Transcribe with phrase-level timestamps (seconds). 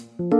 [0.00, 0.39] คุณ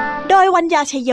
[0.33, 1.11] โดยวัญญาชยโย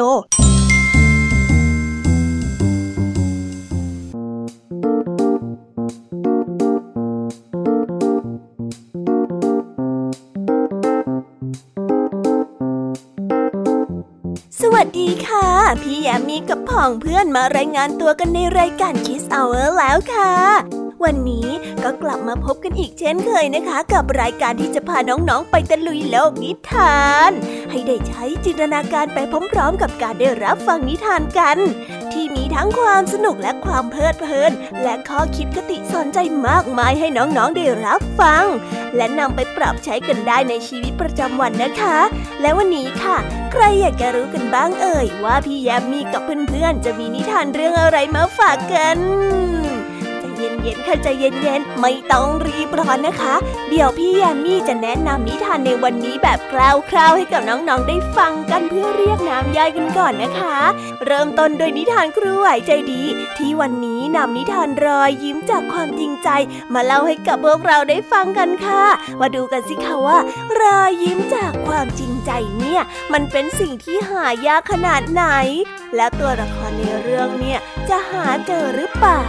[14.61, 15.47] สวัสดีค่ะ
[15.83, 21.49] พี่แยมมีกับพ่องเพื่อนมารายงานตัวกันในรายการ Kiss Hour แล้วค่ะ วันนี้
[21.85, 27.31] ก็กลับมาพบกันอีกเช่นเคยนะคะ กับรายการที่จะพาน้องๆไปตะลุยโลกนิทาน
[27.71, 29.19] ให้ได้ใช้จินตนาการไป
[29.53, 31.59] พร้อมๆ กับการได้รับฟังนิทานกัน
[32.13, 38.45] ที่มีทั้งความสนุกและความเพลิดเพลิน และข้อคิดคติสอนใจมากมายให้น้องๆได้รับฟัง
[38.97, 41.99] และนำไปปรับใช้กันได้ในชีวิตประจำวันนะคะ
[42.41, 43.17] และวันนี้ค่ะ
[43.53, 48.99] ใครอยากจะรู้กันบ้างเอ่ย ว่าพี่แยมมีกับเพื่อนๆจะมีนิทานเรื่องอะไรมาฝากกัน
[50.63, 53.35] เย็นๆค่ะใจเย็นๆ ไม่ต้องรีบร้อนนะคะ
[53.71, 60.59] เดี๋ยวพี่แยมมี่จะแนะนำนิทานในวันนี้แบบคร่าวๆให้กับน้องๆได้ฟังกันเพื่อเรียกน้ำย่อยกันก่อนนะคะ
[61.07, 63.03] เริ่มต้นโดยนิทานครูไหวใจดี
[63.37, 66.29] ที่วันนี้นำนิทานรอยยิ้มจากความจริงใจ
[66.75, 68.85] มาเล่าให้กับพวกเราได้ฟังกันค่ะ
[69.21, 70.19] มาดูกันสิคะว่า
[70.61, 72.83] รอยยิ้มจากความจริงใจเนี่ย
[73.13, 75.25] มันเป็นสิ่งที่หายากขนาดไหน
[75.97, 77.59] และตัวละครในเรื่องเนี่ย
[77.89, 79.21] จะหาเจอหรือเปล่า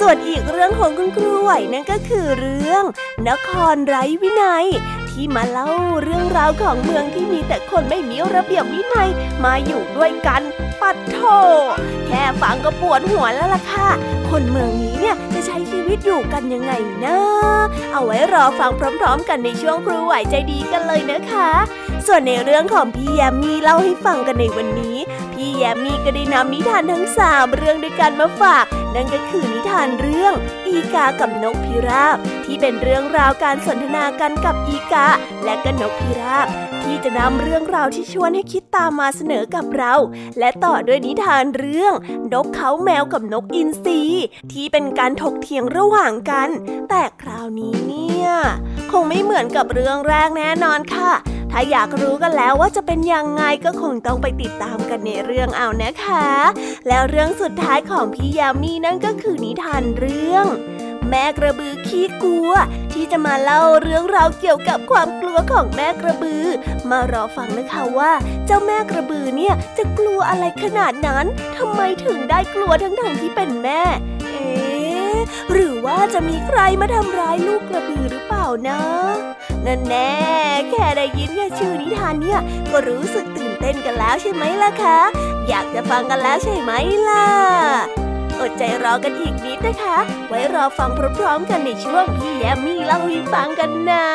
[0.00, 2.84] ส่วนอีกเรื่องของคุณครูไหวนั่นก็คือเรื่อง
[3.28, 4.66] นครไร้วินัย
[5.12, 5.68] ที่มาเล่า
[6.02, 9.08] เรื่องราวของเมืองที่มีแต่คนไม่มีระเบียบวินัย
[9.44, 10.42] มาอยู่ด้วยกัน
[10.80, 11.18] ปัดโถ
[12.06, 13.88] แค่ฟังก็ปวดหัวแล้วล่ะค่ะ
[14.30, 16.72] คนเมืองนี้เนี่ยจะใช้ชีวิตอยู่กันยังไง
[17.04, 17.16] นะ
[17.92, 18.70] เอาไว้รอฟัง
[19.00, 21.50] พร้อม ๆ กันในช่วงครูไหวใจดีกันเลยนะคะ
[22.06, 24.96] ส่วนในเรื่องของพี่แยมมี่เล่าให้ฟังกันในวันนี้
[25.32, 30.32] พี่แยมมี่ก็ได้นำนิทานทั้งสามเรื่องด้วยกันมาฝาก นั่นก็คือนิทานเรื่อง
[30.66, 32.18] อีกากับนกพิราบ
[32.52, 35.08] ที่เป็นเรื่องราวการสนทนากันกับอีกา
[35.44, 36.46] และก็นกพิราบ
[36.82, 39.94] ที่จะนำเรื่องราวที่ชวนให้คิดตามมาเสนอกับเรา
[40.38, 41.94] และต่อด้วยนิทานเรื่อง
[42.32, 44.02] นกเขาแมวกับนกอินทรี
[44.52, 46.48] ที่เป็นการถกเถียงระหว่างกัน
[46.88, 48.28] แต่คราวนี้เนี่ย
[48.92, 51.12] คงไม่เหมือนกับเรื่องแรกแน่นอนค่ะ
[51.52, 56.28] ถ้าอยากรู้กันแล้วว่าจะเป็นยังไงก็คงต้องไปติดตามกันในเรื่องเอานะคะ
[56.88, 60.46] แล้วเรื่องสุดท้ายของพี่ยามีนั่นก็คือนิทานเรื่อง
[61.08, 62.50] แม่กระบือขี้กลัว
[62.92, 66.44] ที่จะมาเล่าเรื่องราวเกี่ยวกับความกลัวของแม่กระบือ
[66.90, 68.12] มารอฟังนะคะว่า
[68.46, 73.82] เจ้าแม่กระบือเนี่ยจะกลัวอะไรขนาดนั้นทำไมถึงได้กลัวทั้งๆที่เป็นแม่
[74.30, 74.69] เอ๊
[75.52, 78.80] หรือว่าจะมีใครมาทำร้ายลูกกระบือหรือเปล่านะ
[79.66, 80.12] นั่นแน่
[80.70, 82.40] แค่ได้ยินแค่ชื่อนิทานเนี่ย
[82.70, 84.98] ก็รู้สึกตื่นเต้นกันแล้วใช่ไหมล่ะคะ
[85.48, 86.72] อยากจะฟังกันแล้วใช่ไหม
[87.08, 87.99] ล่ะ
[88.40, 89.96] อดใจรอกันอีกนิดนะคะ
[90.28, 94.06] ไว้รอฟังพร้อมๆกันในช่วงพี่แยมมี่เล่าให้ฟังกันนะ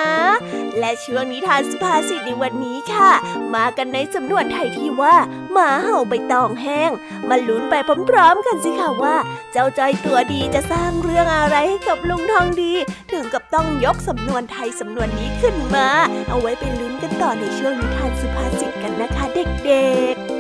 [0.80, 3.12] และช่วงนิทานสุภาษิตในวันนี้ค่ะ
[3.56, 5.16] มากันในสำนวนไทยที่ว่า
[5.51, 6.92] หมาเห่าใบตองแห้ง
[7.30, 7.74] มาลุ้นไป
[8.10, 9.16] พร้อมๆกันสิค่ะว่า
[9.51, 12.74] เจ้าจอยตัวดีจะสร้างเรื่องอะไรให้กับลุงทองดี
[13.12, 15.88] ถึงกับต้องยกสำนวนไทยสำนวนนี้ขึ้นมา
[16.30, 20.35] เอาไว้ไปลุ้นกันต่อในช่วงนิทานสุภาษิตกันนะคะเด็กๆ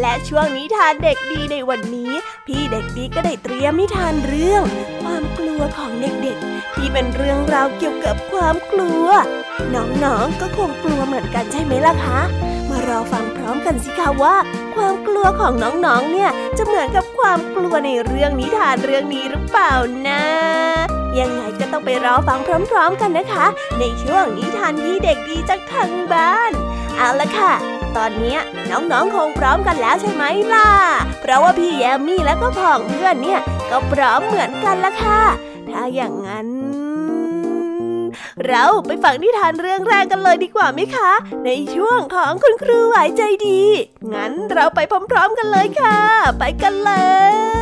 [0.00, 2.12] และช่วงนิทานเด็กดีในวันนี้
[2.46, 4.62] พี่เด็กดีก็ได้เตรียมนิทานเรื่อง
[5.02, 9.08] ความกลัวของเด็กๆ ที่เป็นเรื่องราวเกี่ยวกับความกลัว
[9.74, 12.20] น้องๆก็คงกลัวเหมือนกันใช่ไหมล่ะคะ
[12.70, 14.36] มารอฟังพร้อมกันสิคะว่า
[14.74, 19.72] ความกลัวของน้องๆเนี่ยจะเหมือนกับความกลัวในเรื่องนิทานเรื่องนี้หรือเปล่า
[20.08, 20.22] นะ
[21.18, 22.38] ยังไงก็ต้องไปรอฟัง
[22.70, 23.46] พร้อม ๆ กันนะคะ
[23.78, 26.52] ในช่วงนิทานที่เด็กดีจากทางบ้าน
[26.96, 27.54] เอาละค่ะ
[27.96, 28.36] ตอนนี้
[28.70, 30.70] น้องๆคงพร้อมกันแล้วใช่ไหมล่ะ
[31.20, 33.40] เพราะว่าพี่แยมมี่และก็พ่องเพื่อนเนี่ย
[33.70, 35.22] ก็พร้อมเหมือนกันละค่ะ
[35.70, 36.48] ถ้าอย่างนั้น
[38.46, 41.10] เราไปฟังนิทานเรื่องแรกกันเลยดีกว่าไหมคะ
[41.44, 43.62] ในช่วงของคุณครูไหวใจดี
[44.14, 44.80] งั้นเราไป
[45.10, 45.98] พร้อม ๆ กันเลยค่ะ
[46.38, 46.92] ไปกันเล
[47.32, 47.61] ย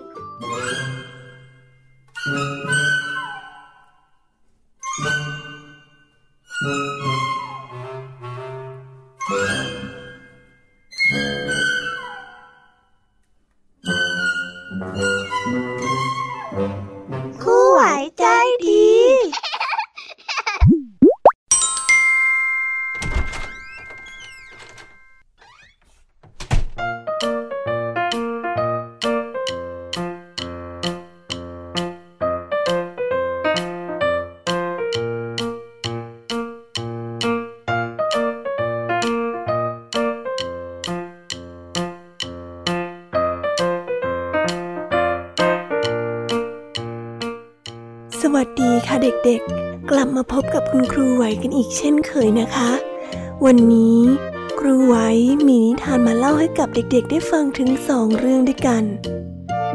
[48.21, 52.71] สวัสดีค่ะเด็กๆ กลับมาพบกับคุณครูไหวกันอีกเช่นเคยนะคะ
[53.45, 53.99] วันนี้
[54.59, 54.95] ครูไหว
[55.47, 58.83] มีนิทานมาเล่าให้กับเด็กๆ ได้ฟังถึงสองเรื่องด้วยกัน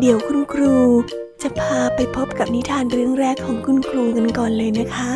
[0.00, 0.75] เดี๋ยวคุณครู
[1.43, 5.10] จะพาไปพบกับนิทานเรื่องแรกของคุณครูกันก่อนเลยนะคะ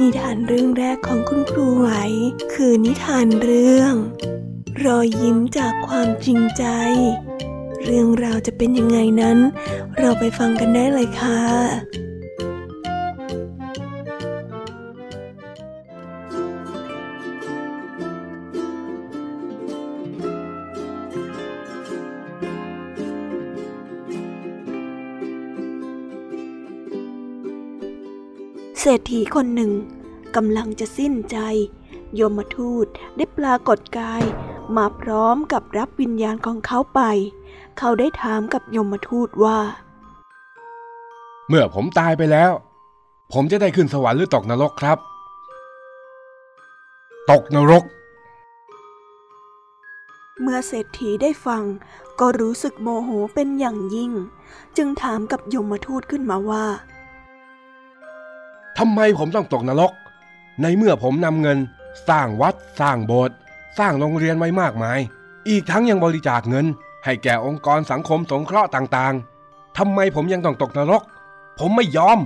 [0.00, 1.90] นิทานเรื่องแรกของคุณครูไหว
[2.54, 3.92] คือนิทานเรื่อง
[4.84, 6.64] รอยยิ้มจากความจริงใจ
[7.84, 9.38] เรื่องราวจะเป็นยังไงนั้น
[9.98, 12.07] เราไปฟังกันได้เลยค่ะ
[28.92, 29.72] ศรษฐีคนหนึ่ง
[30.36, 31.38] กำลังจะสิ้นใจ
[32.14, 32.86] โยมทูต
[33.16, 34.22] ได้ปรากฏกาย
[34.76, 37.00] มาพร้อมกับรับวิญญาณของเขาไป
[37.78, 39.58] เขาได้ถามกับยมทูตว่า
[41.48, 42.50] เมื่อผมตายไปแล้ว
[43.32, 44.98] ผมจะได้ขึ้นสวรรค์หรือตกนรกครับ
[47.30, 47.84] ตกนรก
[50.42, 51.62] เมื่อเศรษฐีได้ฟัง
[52.20, 54.12] ก็รู้สึกโมโหเป็นอย่างยิ่ง
[54.76, 56.66] จึงถามกับยมทูตขึ้นมาว่า
[58.78, 59.92] ทำไมผมต้องตกนรก
[60.62, 61.58] ในเมื่อผมนำเงิน
[62.08, 63.36] สร้างวัด สร้างโบสถ์
[63.78, 64.98] สร้างโรงเรียนไว้มากมาย
[65.48, 66.66] อีกทั้งยังบริจาคเงิน
[67.04, 71.02] ให้แก่องค์กรสังคมสงเคราะห์ต่างๆทำไมผมยังต้องตกนรก
[71.58, 72.18] ผมไม่ยอม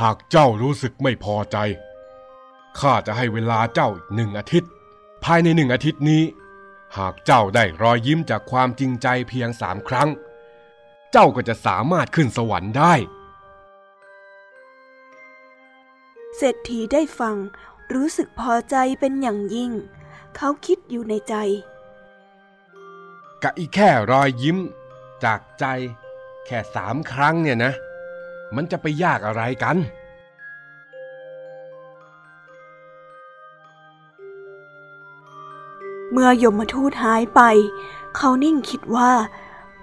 [0.00, 1.56] หากเจ้ารู้สึกไม่พอใจ
[2.78, 4.70] ข้าจะให้เวลาเจ้าหนึ่งอาทิตย์
[5.24, 6.22] ภายในหนึ่งอาทิตย์นี้
[6.98, 10.08] หากเจ้าได้รอยยิ้มจากความจริงใจเพียงสามครั้ง
[11.12, 12.94] เจ้าก็จะสามารถขึ้นสวรรค์ได้
[16.40, 17.36] เศรษฐีได้ฟัง
[17.94, 19.72] รู้สึกพอใจเป็นอย่างยิ่ง
[20.36, 21.34] เขาคิดอยู่ในใจ
[23.42, 24.58] กะอีแค่รอยยิ้ม
[25.24, 25.64] จากใจ
[26.46, 27.72] แค่สามครั้งเนี่ยนะ
[28.54, 29.76] มันจะไปยากอะไรกัน
[36.12, 37.40] เมื่อยมทูตหายไป
[38.16, 39.12] เขานิ่งคิดว่า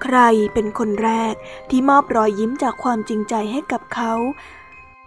[0.03, 0.17] ใคร
[0.53, 1.33] เป็นคนแรก
[1.69, 4.13] ที่มอบรอยยิ้มจากความจริงใจให้กับเขา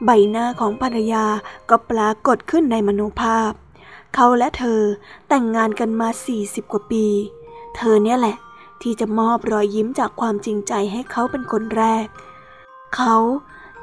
[0.04, 1.24] ใบหน้าของภรรยา
[1.70, 3.52] ก็ปรากฏขึ้นในมโนภาพ
[4.14, 4.80] เขาและเธอ
[5.28, 7.06] แต่งงานกันมาสี่สิบกว่าปี
[7.76, 8.36] เธอเนี่ยแหละ
[8.82, 12.06] ที่จะมอบรอยยิ้มจากความจริงใจให้เขาเป็นคนแรก
[12.96, 13.16] เขา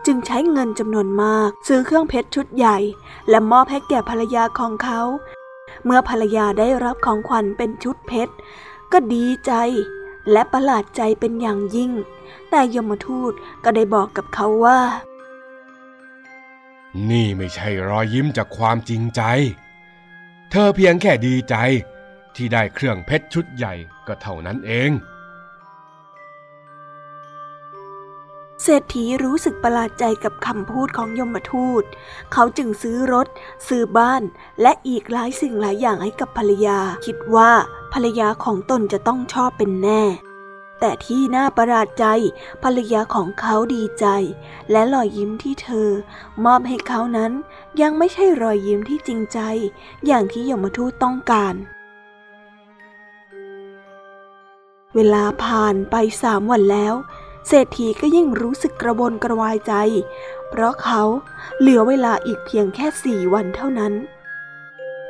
[0.06, 2.78] จึงใช้เงินจำนวนมาก ซื้อเครื่องเพชรชุดใหญ่
[3.30, 5.02] และมอบให้แก่ภรรยาของเขา
[5.86, 8.34] เมื่อภรรยาได้รับของขวัญเป็นชุดเพชร
[8.92, 9.52] ก็ดีใจ
[10.32, 11.92] และประหลาดใจเป็นอย่างยิ่ง
[12.50, 14.80] แต่ยมทูตก็ได้บอกกับเขาว่า
[17.10, 19.22] นี่ไม่ใช่รอยยิ้มจากความจริงใจ
[20.52, 21.56] เธอเพียงแค่ดีใจ
[22.36, 23.74] ที่ได้เครื่องเพชรชุดใหญ่
[24.08, 24.92] ก็เท่านั้นเอง
[28.64, 31.84] เศรษฐีรู้สึกประหลาดใจกับคำพูดของยมทูต
[32.34, 33.28] เขาจึงซื้อรถ
[33.68, 34.24] ซื้อบ้าน
[34.62, 37.52] และอีกหลายสิ่งหลายอย่างให้กับภรรยา คิดว่า
[37.94, 40.04] ภรรยาของตนจะต้องชอบเป็นแน่
[40.80, 42.06] แต่ที่น่าประหลาดใจ
[42.64, 44.06] ภรรยาของเขาดีใจ
[44.72, 45.90] และรอยยิ้มที่เธอ
[46.46, 47.32] มอบให้เขานั้น
[47.82, 49.40] ยังไม่ใช่รอยยิ้มที่จริงใจ
[50.06, 51.56] อย่างที่ยมทูตต้องการ
[54.96, 56.94] เวลาผ่านไปสามวันแล้ว
[57.48, 59.74] เศรษฐีก็ยิ่งรู้สึกกระวนกระวายใจ
[60.50, 61.02] เพราะเขา
[61.60, 63.94] เหลือเวลาอีกเพียงแค่สี่วันเท่านั้น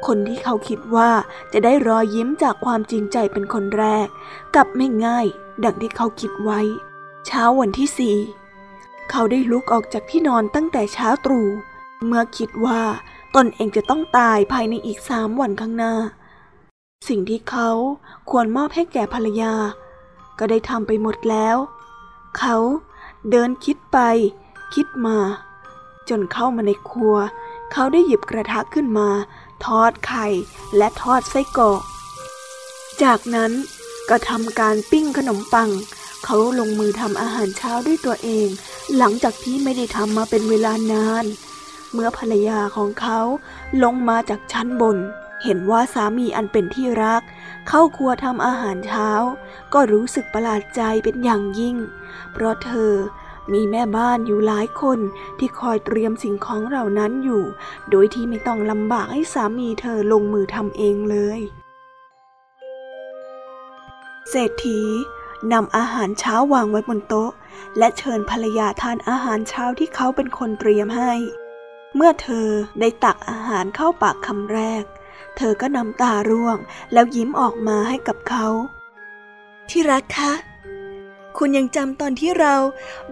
[0.06, 1.12] คนที่เขาคิดว่า
[1.54, 4.08] จะได้รอยยิ้มจากความจริงใจเป็นคนแรก
[4.56, 5.28] กลับไม่ง่าย
[5.64, 6.60] ดังที่เขาคิดไว้
[7.26, 8.18] เช้าวันที่สี่
[9.10, 11.48] เขาได้ลุกออกจากที่นอนตั้งแต่เช้าตรู่
[12.06, 12.82] เมื่อคิดว่า
[13.36, 15.94] ตนเองจะต้องตายภายในอีกสามวันข้างหน้า
[17.08, 17.70] สิ่งที่เขา
[18.30, 19.54] ควรมอบให้แก่ภรรยา
[20.40, 21.58] ก็ได้ทำไปหมดแล้ว
[22.38, 22.58] เขา
[23.30, 24.00] เดินคิดไป
[24.74, 25.18] คิดมา
[26.10, 27.16] จนเข้ามาในครัว
[27.72, 29.10] เขาได้หยิบกระทะขึ้นมา
[29.66, 30.26] ทอดไข่
[30.78, 31.82] และทอดไส้กรอก
[33.04, 33.52] จากนั้น
[34.10, 35.70] ก็ทำการปิ้งขนมปัง
[36.26, 38.48] เขาลงมือทำอาหารเช้าด้วยตัวเอง
[38.98, 41.26] หลังจากที่ไม่ได้ทำมาเป็นเวลานาน
[41.94, 43.20] เมื่อภรรยาของเขา
[43.84, 44.98] ลงมาจากชั้นบน
[45.44, 47.22] เห็นว่าสามีอันเป็นที่รัก
[47.68, 49.10] เข้าครัวทำอาหารเช้า
[49.74, 51.76] ก็รู้สึกประหลาดใจเป็นอย่างยิ่ง
[52.34, 52.94] เพราะเธอ
[53.54, 55.00] มีแม่บ้านอยู่หลายคน
[55.38, 57.44] ที่คอยเตรียมสิ่งของเหล่านั้นอยู่
[57.90, 61.42] โดยที่ไม่ต้องลำบากให้สามีเธอลงมือทำเองเลย
[64.30, 64.82] เศรษฐี
[65.54, 67.32] นำอาหารเช้าวางไว้บนโต๊ะ
[67.78, 71.14] และเชิญภรรยาทานอาหารเช้าที่เขาเป็นคนเตรียมให้
[71.96, 72.48] เมื่อเธอ
[72.80, 74.84] ได้ตักอาหารเข้าปากคำแรก
[75.38, 76.58] เธอก็นำตาร่วง
[76.94, 78.48] แล้วยิ้มออกมาให้กับเขา
[79.70, 80.34] ที่รักคะ
[81.38, 82.56] คุณยังจำตอนที่เรา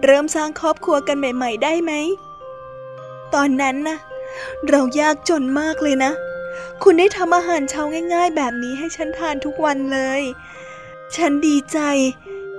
[0.02, 1.92] เริ่มสร้างครอบครัวกันใหม่ ๆ ได้ไหม
[3.34, 3.98] ตอนนั้นนะ
[4.68, 6.12] เรายากจนมากเลยนะ
[6.82, 7.82] คุณได้ทำอาหารเช้า
[8.14, 10.22] ง่าย ๆ แบบนี้ให้ฉันทานทุกวันเลย
[11.16, 11.78] ฉันดีใจ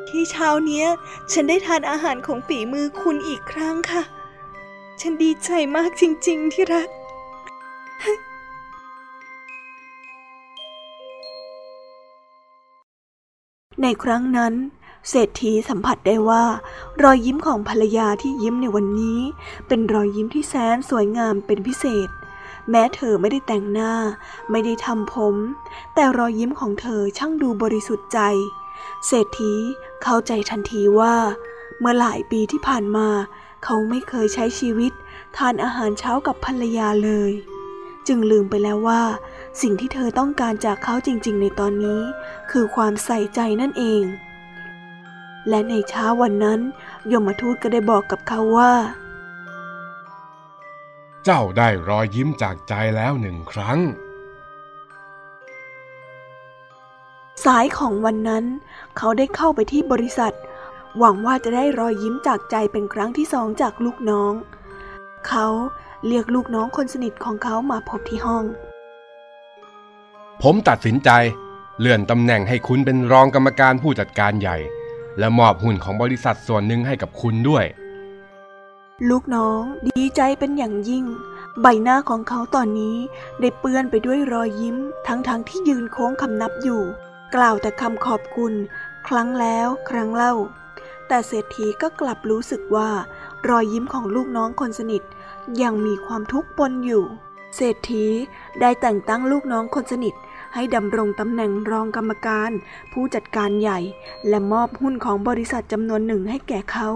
[0.09, 0.87] ที่เช้าเนี้ย
[1.31, 4.03] ฉันได้ทานอาหารของฝีมือคุณอีกครั้งค่ะ
[5.01, 6.89] ฉันดีใจมากจริง ๆ ที่รัก
[13.81, 14.53] ในครั้งนั้น
[15.09, 16.43] เศรษฐีสัมผัสได้ว่า
[17.03, 19.19] รอยยิ้มของภรรยาที่ยิ้มในวันนี้
[19.67, 22.09] เป็นรอยยิ้มที่แสนสวยงามเป็นพิเศษ
[22.69, 23.93] แม้เธอไม่ได้แต่งหน้า
[24.51, 25.35] ไม่ได้ทำผม
[25.95, 28.19] แต่รอยยิ้มของเธอช่างดูบริสุทธิ์ใจ
[29.05, 29.53] เศรษฐี
[30.03, 31.15] เข้าใจทันทีว่า
[31.79, 33.07] เมื่อหลายปีที่ผ่านมา
[33.63, 34.91] เขาไม่เคยใช้ชีวิต
[35.37, 37.31] ทานอาหารเช้ากับภรรยาเลย
[38.07, 39.03] จึงลืมไปแล้วว่า
[39.61, 42.01] สิ่งที่เธอต้องการจากเขาจริง ๆ ในตอนนี้
[42.51, 44.03] คือความใส่ใจนั่นเอง
[45.49, 46.59] และในเช้าวันนั้น
[47.11, 48.73] ยมทูตก็ได้บอกกับเขาว่า
[51.29, 53.79] เจ้าได้รอยยิ้มจากใจแล้วหนึ่งครั้ง
[57.45, 58.45] สายของวันนั้น
[58.97, 60.33] เขาได้เข้าไปที่บริษัท
[60.97, 64.33] หวังว่าจะได้รอยยิ้มจากใจเป็นครั้งที่สองจากลูกน้อง
[65.27, 65.47] เขา
[66.07, 68.43] เรียกลูกน้องคนสนิทของเขามาพบที่ห้อง
[70.41, 71.09] ผมตัดสินใจ
[71.79, 74.57] เลื่อนตำแหน่งให้คุณเป็นรองกรรมการผู้จัดการใหญ่
[75.19, 77.65] และมอบหุ้นของบริษัทส่วนหนึ่งให้กับคุณด้วย
[79.09, 81.05] ลูกน้องดีใจเป็นอย่างยิ่ง
[81.61, 82.97] ใบหน้าของเขาตอนนี้
[83.41, 86.81] ได้เปื้อนไปด้วยรอยยิ้ม ทั้งๆทที่ยืนโค้งคำนับอยู่
[87.35, 88.53] กล่าวแต่คำขอบคุณ
[89.07, 90.33] ครั้งแล้วครั้งเล่า
[91.07, 92.89] แต่เศรษฐีก็กลับรู้สึกว่า
[93.49, 95.01] รอยยิ้มของลูกน้องคนสนิท
[95.61, 97.03] ยังมีความทุกข์ปนอยู่
[97.55, 98.05] เศรษฐี
[98.61, 100.13] ได้แต่งตั้งลูกน้องคนสนิท
[100.55, 102.51] ให้ดำรงตำแหน่งรองกรรมการ
[102.91, 103.79] ผู้จัดการใหญ่
[104.27, 106.89] และมอบหุ้นของบริษัทจำนวนหนึ่งให้แก่เขา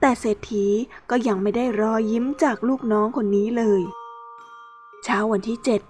[0.00, 0.66] แต่เศรษฐี
[1.10, 3.82] ก็ยังไม่ได้รอยยิ้มจากลูกน้องคนนี้เลย
[5.04, 5.80] เช้าวันที่เจ็ด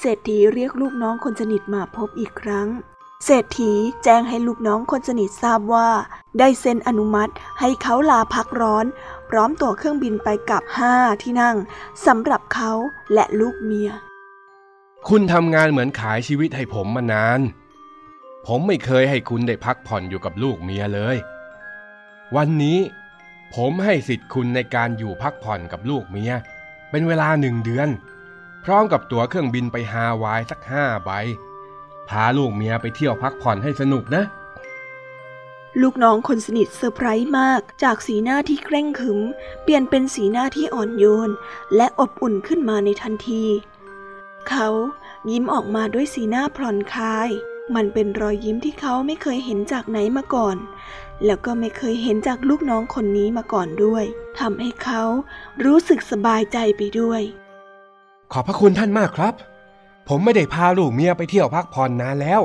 [0.00, 2.68] เศรษฐีเรียกลูกน้องคนสนิทมาพบอีกครั้ง
[3.24, 3.72] เศรษฐี
[4.04, 5.88] แจ้งให้ลูกน้องคนสนิททราบว่า
[6.38, 8.86] ได้เซ็นอนุมัติให้เขาลาพักร้อน
[9.30, 11.56] พร้อมตั๋วเครื่องบินไปกับห้าที่นั่ง
[12.06, 12.72] สำหรับเขา
[13.14, 13.90] และลูกเมีย
[15.08, 17.40] คุณทำงานเหมือนขายชีวิตให้ผมมานาน
[18.46, 21.16] ผมไม่เคยให้คุณได้พักผ่อนอยู่กับลูกเมียเลย
[22.36, 22.78] วันนี้
[23.54, 26.32] ผมให้สิทธิ์คุณในการอยู่พักผ่อนกับลูกเมีย
[26.90, 27.88] เป็นเวลาหนึ่งเดือน
[28.64, 31.10] พร้อมกับตั๋วเครื่องบินไปฮาวายสักห้าใบ
[32.08, 34.24] พาลูกเมียไปเที่ยวพักผ่อนให้สนุกนะ
[35.82, 39.20] ลูกน้องคนสนิทเซอร์ไพรส์มากจากสีหน้าที่เคร่งขรึม
[39.62, 41.30] เปลี่ยนเป็นสีหน้าที่อ่อนโยน
[41.76, 43.44] และอบอุ่นขึ้นมาในทันที
[44.48, 44.68] เขา
[45.30, 47.28] ยิ้มออกมาด้วยสีหน้าผ่อนคลาย
[47.74, 50.56] มันเป็นรอยยิ้มที่เขาไม่เคยเห็นจากไหนมาก่อน
[51.24, 54.04] แล้วก็ไม่เคยเห็นจากลูกน้องคนนี้มาก่อนด้วย
[54.38, 55.02] ทำให้เขา
[55.64, 57.22] รู้สึกสบายใจไปด้วย
[58.32, 59.34] ขอบพระคุณท่านมากครับ
[60.08, 62.40] ผมไม่ได้พาลูกเมียไปเที่ยวพักผ่อนนานแล้ว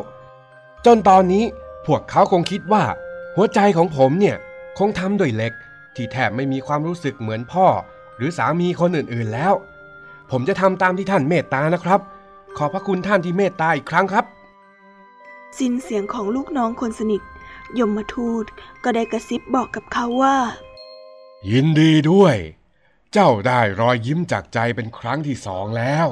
[0.85, 1.43] จนตอนนี้
[1.85, 2.83] พวกเขาคงคิดว่า
[3.35, 4.37] หัวใจของผมเนี่ย
[4.77, 5.53] คงทำด้วยเหล็ก
[5.95, 7.67] ที่แทบไม่มีความรู้สึกเหมือนพ่อ
[8.17, 9.53] หรือสามีคนอื่นๆแล้ว
[10.31, 11.99] ผมจะทำตามที่ท่านเมตตานะครับ
[12.57, 14.25] ขอบพระคุณท่านที่เมตตาอีกครั้งครับ
[15.57, 17.21] สิ้นเสียงของลูกน้องคนสนิท
[17.79, 18.45] ยมทูต
[18.83, 20.37] ก็ได้กระซิบบอกกับเขาว่า
[21.51, 22.35] ยินดีด้วย
[23.13, 26.07] เจ้าได้รอยยิ้มจากใจเป็นครั้งที่สองแล้ว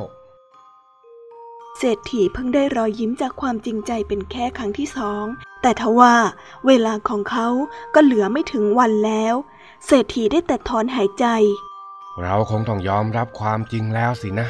[1.77, 5.25] เศรษฐีเพิ่งได้รอยยิ้มจากความจริงใจเป็นแค่ครั้งที่สอง
[5.61, 6.15] แต่ทว่า
[6.67, 7.47] เวลาของเขา
[7.93, 9.35] ก็เหลือไม่ถึงวันแล้ว
[9.85, 11.25] เศรษฐีได้แต่ถอนหายใจ
[12.21, 14.47] เราคงต้องยอมรับความจริงแล้วสินะ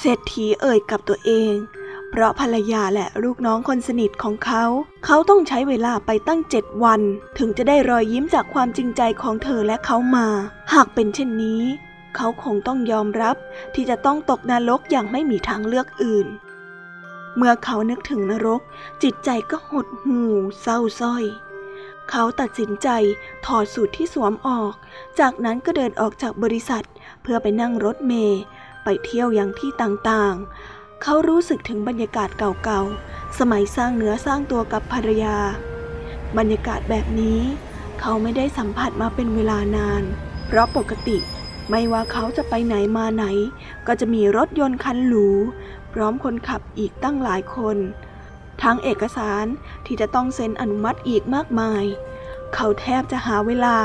[0.00, 1.54] เศรษฐีเอ่ยกับตัวเอง
[2.10, 4.64] เพราะภรรยาและลูกน้องคนสนิทของเขา
[5.04, 7.00] เขาต้องใช้เวลาไปตั้งเจ็ดวัน
[7.38, 10.26] ถึงจะได้รอยยิ้มจากความจริงใจของเธอและเขามา
[10.72, 11.62] หากเป็นเช่นนี้
[12.16, 13.36] เขาคงต้องยอมรับ
[13.74, 16.26] ที่จะต้องตกนรกอย่างไม่มีทางเลือกอื่น
[17.36, 18.60] เมื่อเขานึกถึงนรก
[19.02, 21.24] จิตใจก็หดหู่เศร้าส้อย
[22.10, 22.88] เขาตัดสินใจ
[23.46, 24.72] ถอดสูตรที่สวมออก
[25.20, 26.84] จากนั้นก็เดินออกจากบริษัท
[27.22, 28.40] เพื่อไปนั่งรถเมล์
[28.84, 35.36] ไปเที่ยวยังที่ต่างๆ เขารู้สึกถึงบรรยากาศเก่าๆ สมัยสร้างเนื้อสร้างตัวกับภรรยา
[36.38, 37.40] บรรยากาศแบบนี้
[38.00, 40.02] เขาไม่ได้สัมผัสมาเป็นเวลานาน
[40.46, 41.18] เพราะปกติ
[41.70, 43.24] ไม่ว่าเขาจะไปไหนมาไหน
[43.86, 45.28] ก็จะมีรถยนต์คันหรู
[45.92, 47.76] พร้อมคนขับอีกตั้งหลายคน
[48.62, 49.44] ทั้งเอกสาร
[49.86, 51.84] ที่จะต้องเซ็นอนุมัติอีกมากมาย
[52.54, 53.76] เขาแทบจะหาเวลา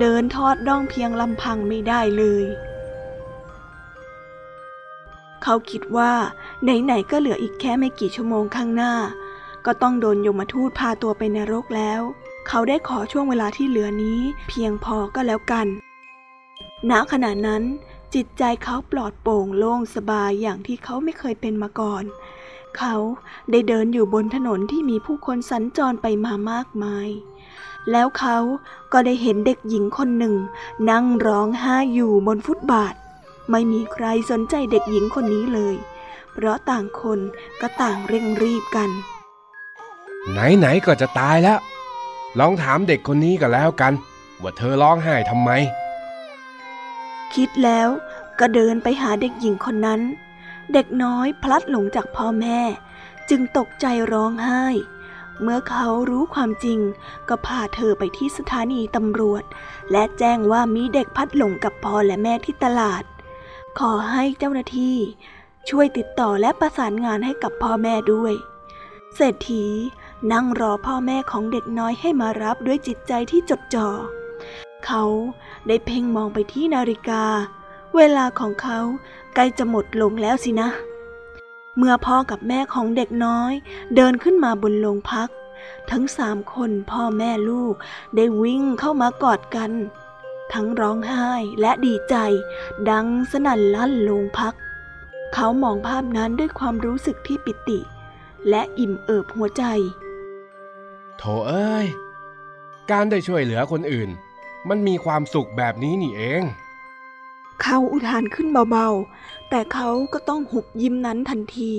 [0.00, 2.44] เดินทอดร่องเพียงลำพังไม่ได้เลย
[5.42, 6.12] เขาคิดว่า
[6.62, 8.94] ไหนๆก็เหลืออีกแค่ไม่กี่ชั่วโมงข้างหน้า
[9.66, 12.00] ก็ต้องโดนยมทูตพาตัวไปนรกแล้ว
[12.48, 15.66] เขาได้ขอช่วงเวลาที่เหลือนี้เพียงพอก็แล้วกัน
[16.90, 17.62] ณขณะนั้น
[18.14, 22.04] จิตใจเขาปลอดโปร่งโล่งสบายอย่างที่เขาไม่เคยเป็นมาก่อน
[22.76, 22.94] เขา
[23.50, 27.08] ได้เดินอยู่บนถนนที่มีผู้คนสัญจรไปมามากมาย
[27.90, 28.38] แล้วเขา
[28.92, 30.34] ก็ได้เห็นเด็กหญิงคนหนึ่ง
[30.90, 32.94] นั่งร้องไห้อยู่บนฟุตบาท
[33.50, 35.76] ไม่มีใครสนใจเด็กหญิงคนนี้เลย
[36.32, 37.18] เพราะต่างคน
[37.60, 38.90] ก็ต่างเร่งรีบกัน
[40.32, 41.58] ไหนๆก็จะตายแล้ว
[42.38, 43.92] ลองถามเด็กคนนี้ก็แล้วกัน
[44.42, 45.50] ว่าเธอร้องไห้ทำไม
[47.34, 47.88] คิดแล้ว
[48.40, 50.00] ก็เดินไปหาเด็กหญิงคนนั้น
[50.72, 52.60] เด็กน้อยพลัดหลงจากพ่อแม่
[53.30, 54.64] จึงตกใจร้องไห้
[55.42, 56.80] เมื่อเขารู้ความจริง
[57.28, 59.44] ก็พาเธอไปที่สถานีตำรวจ
[59.92, 63.04] และแจ้งว่ามีเด็กพัดหลงกับพ่อและแม่ที่ตลาด
[63.78, 64.96] ขอให้เจ้าหน้าที่
[65.68, 68.34] ช่วยติดต่อและประสานงานให้กับพ่อแม่ด้วย
[69.14, 69.64] เศรษฐี
[70.32, 73.88] นั่งรอพ่อแม่ของเด็กน้อยให้มารับด้วยจิตใจที่จดจ่อ
[74.86, 75.04] เขา
[75.66, 77.24] ได้เพ่งมองไปที่นาฬิกา
[77.96, 78.80] เวลาของเขา
[79.34, 80.68] ใกล้จะหมดลงแล้วสินะ
[81.76, 83.52] เมื่อพ่อกับแม่ของเด็กน้อย
[83.96, 85.28] เดินขึ้นมาบนโรงพัก
[85.90, 87.74] ทั้งสามคนพ่อแม่ลูก
[88.16, 89.72] ได้วิ่งเข้ามากอดกัน
[90.52, 91.28] ทั้งร้องไห้
[91.60, 92.16] และดีใจ
[92.90, 94.54] ดังสนั่นลั่นโรงพัก
[95.34, 97.78] เขามองภาพนั้นด้วยความรู้สึกที่ปิติ
[98.48, 99.62] และอิ่มเอิบหัวใจ
[101.18, 101.86] โถเอ้ย
[102.90, 104.10] การได้ช่วยเหลือคนอื่น
[104.68, 106.42] มันมีความสุขแบบนี้นี่เอง
[107.62, 111.72] เขาอุทานขึ้นเบาๆ แต่เขาก็ต้องหุบยิ้มนั้นทันที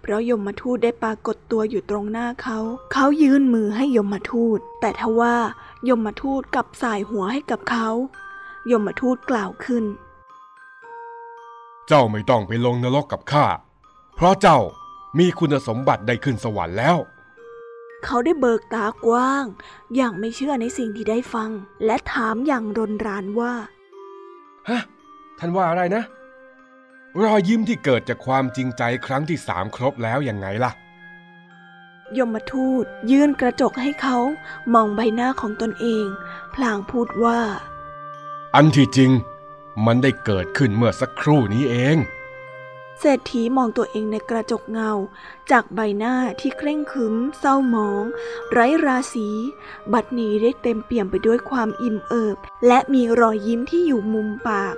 [0.00, 2.58] เพราะยมทูตได้ปรากฏตัวอยู่ตรงหน้าเขา
[2.92, 5.36] เขายื่นมือให้ยมทูต แต่ทว่า
[5.88, 7.88] ยมทูตกลับสายหัวให้กับเขา
[8.70, 9.84] ยมทูตกล่าวขึ้น
[11.88, 13.46] เจ้าไม่ต้องไปลงนรกกับข้า
[14.16, 14.58] เพราะเจ้า
[15.18, 16.96] มีคุณสมบัติได้ขึ้นสวรรค์แล้ว
[18.04, 19.44] เขาได้เบิกตากว้าง
[19.96, 21.50] อย่างไม่เชื่อในสิ่งที่ได้ฟัง
[21.84, 23.54] และถามอย่างรนรานว่า
[24.68, 24.80] ฮะ
[25.38, 26.02] ท่านว่าอะไรนะ
[27.22, 30.72] รอยยิ้มที่เกิดจากความจริงใจครั้งที่สามครบแล้วยังไงล่ะ
[32.18, 34.18] ยมทูตยื่นกระจกให้เขา
[34.74, 36.06] มองใบหน้าของตนเอง
[36.54, 37.40] พลางพูดว่า
[38.54, 39.10] อันที่จริง
[39.86, 41.96] มันได้เกิดขึ้นเมื่อสักครู่นี้เอง
[43.00, 44.92] เศรษฐีมองตัวเองในกระจกเงา
[45.50, 48.04] จากใบหน้าที่เคร่งขรึม เศร้าหมอง
[48.52, 49.28] ไร้ราศี
[49.92, 54.74] บัดนี้ได้เต็มเปี่ยมไปด้วยความอิ่มเอิบ และมีรอยยิ้มที่อยู่มุมปาก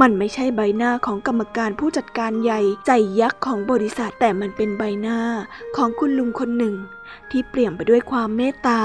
[0.00, 5.18] มันไม่ใช่ใบหน้าของกรรมการผู้จัดการใหญ่ใจยักษ์ของบริษัทแต่มันเป็นใบหน้า
[5.76, 6.74] ของคุณลุงคนหนึ่ง
[7.30, 8.82] ที่เปลี่ยนไปด้วยความเมตตา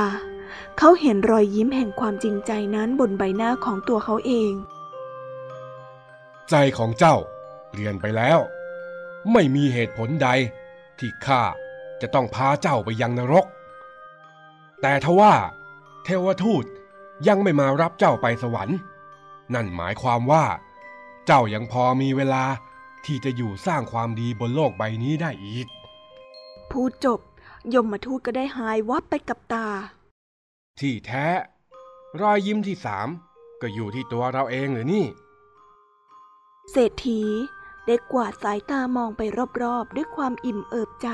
[0.77, 4.51] เขาเห็นรอยยิ้มแห่งความจริงใจนั้นบนใบหน้าของตัวเขาเอง
[6.49, 7.15] ใจของเจ้า
[7.69, 8.39] เปลี่ยนไปแล้ว
[9.33, 10.29] ไม่มีเหตุผลใด
[10.99, 11.43] ที่ข้า
[12.01, 13.45] จะต้องพาเจ้าไปยังนรก
[14.81, 15.33] แต่ทว่า
[16.03, 16.65] เทวทูต
[17.27, 18.77] ยังไม่มารับเจ้าไปสวรรค์
[19.53, 20.45] นั่นหมายความว่า
[21.25, 22.43] เจ้ายังพอมีเวลา
[23.05, 25.67] ที่จะอยู่สร้างความดีบนโลกใบนี้ได้อีก
[26.71, 27.19] พูดจบ
[27.73, 29.67] ยมมาทูตก็ได้หายวับไปกับตา
[30.79, 31.27] ที่แท้
[32.21, 33.07] รอยยิ้มที่สาม
[33.61, 35.05] ก็อยู่ที่ตัวเราเองหรือนี่
[36.71, 37.21] เศรษฐี
[37.89, 39.21] ได้กวาดสายตามองไป
[39.61, 41.09] รอบๆ ด้วยความอิ่มเอิบใจ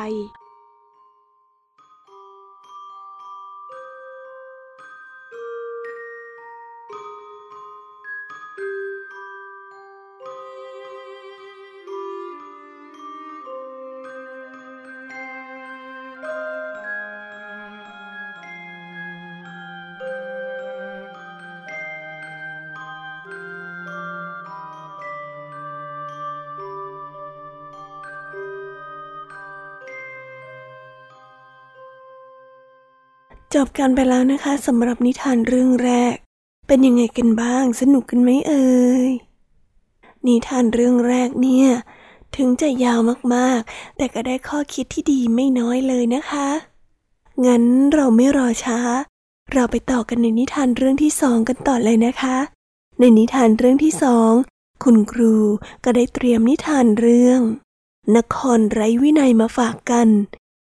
[33.55, 36.15] จบกันไปแล้วนะคะสำหรับนิทานเรื่องแรก
[36.67, 38.75] เป็นยังไงกันบ้างสนุกกันไหมเอ่
[39.07, 39.09] ย
[40.27, 41.69] นิทานเรื่องแรกเนี่ย
[42.35, 42.99] ถึงจะยาว
[43.33, 46.47] มากๆ แต่ก็ได้ข้อคิดที่ดีไม่น้อยเลยนะคะ
[47.45, 47.63] งั้น
[47.93, 48.79] เราไม่รอช้า
[49.53, 52.37] เราไปต่อกันในนิทานเรื่องที่สองกันต่อเลยนะคะ
[52.99, 54.31] ในนิทานเรื่องที่สอง
[54.83, 55.35] คุณครู
[55.83, 57.39] ก็ได้เตรียมนิทานเรื่อง
[58.17, 60.07] นครไร้วินัยมาฝากกัน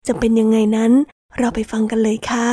[0.08, 0.94] จะเป็นยังไงนั้น
[1.40, 2.50] เราไปฟังกันเลยค่ะ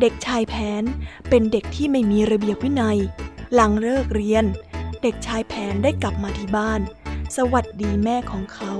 [0.00, 0.82] เด็กชายแผน
[1.28, 2.98] เป็นเด็กที่ไม่มีระเบียบวินัย
[3.54, 4.44] หลังเลิกเรียน
[5.02, 6.80] เด็กชายแผนได้กลับมาที่บ้าน
[7.36, 8.72] สวัสดีแม่ของเขา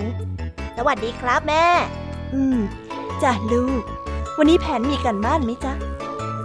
[0.77, 1.67] สวัสดีครับแม่
[2.35, 2.59] อืม
[3.23, 3.83] จ้ะลูก
[4.37, 5.73] วันนี้แผนมีกันบ้านไหมจ๊ะ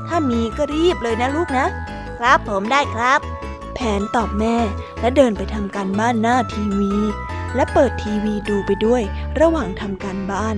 [0.07, 1.67] ถ้ามีก็รีบเลยนะลูกนะ
[2.19, 3.19] ครับผมได้ครับ
[3.75, 4.55] แผนตอบแม่
[4.99, 6.93] และเดินไปทำการบ้านหน้าทีวี
[7.55, 9.01] และเปิดทีวีดูไปด้วย
[9.39, 10.57] ระหว่างทำการบ้าน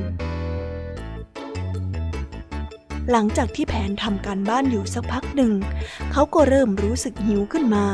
[3.11, 5.53] หลังจากที่แผนทำการบ้านอยู่สักพักหนึ่ง
[6.11, 7.85] เขาก็เริ่มรู้สึกหิวขึ้นมา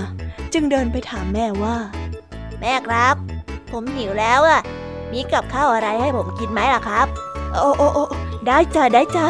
[0.53, 1.75] จึงเดินไปถามแม่ว่า
[2.59, 3.15] แม่ครับ
[3.71, 4.61] ผมหิวแล้วอะ
[5.11, 7.07] มีกับข้าวอะไรให้ผมกินไหมล่ะครับ
[7.53, 8.05] โอ้โอ้โอ้
[8.47, 9.27] ได้จ้าได้จ้า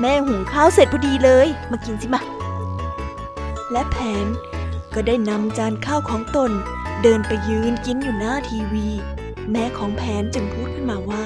[0.00, 2.20] แม่หุงข้าวเสร็จพอดีเลย มากินสิมา
[3.72, 4.26] และแผน
[4.94, 6.50] ก็ได้นำจานข้าวของตน
[7.02, 8.88] เดินไปยืนกินอยู่หน้าทีวี
[9.50, 11.24] แม่ของแผนจึงพูดขึ้นมาว่า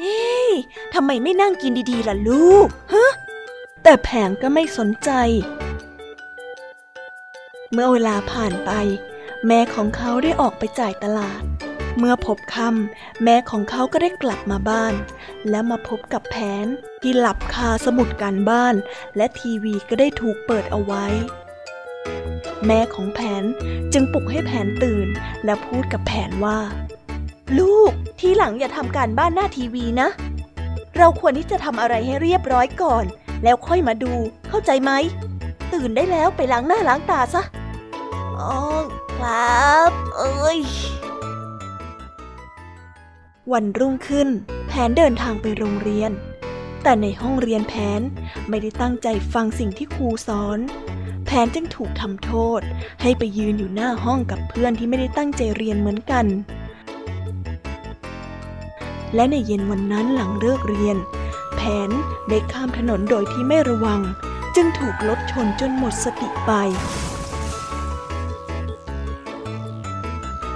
[0.00, 0.50] เฮ้ย
[0.94, 3.12] ทำไมไม่นั่งกินดีๆล่ะลูก ฮะ
[3.82, 5.10] แต่แผนก็ไม่สนใจ
[7.72, 8.70] เมื่อเวลาผ่านไป
[9.46, 11.42] แม่ของเขาได้ออกไปจ่ายตลาด
[11.98, 14.94] เมื่อพบคำแม่ของเขาก็ได้กลับมาบ้าน
[15.50, 16.66] และมาพบกับแผน
[17.02, 18.74] ที่หลับคาสมุดการบ้าน
[19.16, 21.06] และทีวีก็ได้ถูกเปิดเอาไว้
[22.66, 23.44] แม่ของแผน
[23.92, 25.08] จึงปลุกให้แผนตื่น
[25.44, 26.58] และพูดกับแผนว่า
[27.58, 30.08] ลูกทีหลังอย่าทำการบ้านหน้าทีวีนะ
[30.96, 33.04] เราควรที่จะทำอะไรให้เรียบร้อยก่อน
[33.44, 34.12] แล้วค่อยมาดู
[34.48, 34.92] เข้าใจไหม
[35.72, 37.42] ตื่นได้แล้วไปล้างหน้าล้างตาซะ
[38.38, 38.56] อ๋อ
[39.16, 40.60] ครับ เอ้ย
[43.52, 44.28] วันรุ่งขึ้น
[44.68, 46.10] แผนเดินทางไปโรงเรียน
[46.82, 48.00] แต่ในห้องเรียนแผน
[48.48, 50.83] ไม่ได้ตั้งใจฟังสิ่งที่ครูสอนแผ
[51.44, 52.60] นจึงถูกทำโทษ
[53.02, 56.26] ให้ไปยืนอยู่หน้าห้องกับเพื่อนที่ไม่ได้ตั้งใจเรียนเหมือนกัน
[59.14, 60.96] และในเย็นวันนั้นหลังเลิกเรียน
[61.56, 61.90] แผน
[62.28, 64.00] ได้ข้ามถนนโดยที่ไม่ระวัง
[64.54, 66.52] จึงถูกรถชนจนหมดสติไป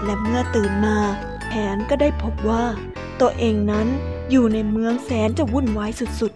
[0.05, 0.97] และเมื่อตื่นมา
[1.47, 2.65] แผนก็ได้พบว่า
[3.21, 3.87] ตัวเองนั้น
[4.31, 6.33] อยู่ในเมืองแสนจะวุ่นวายสุด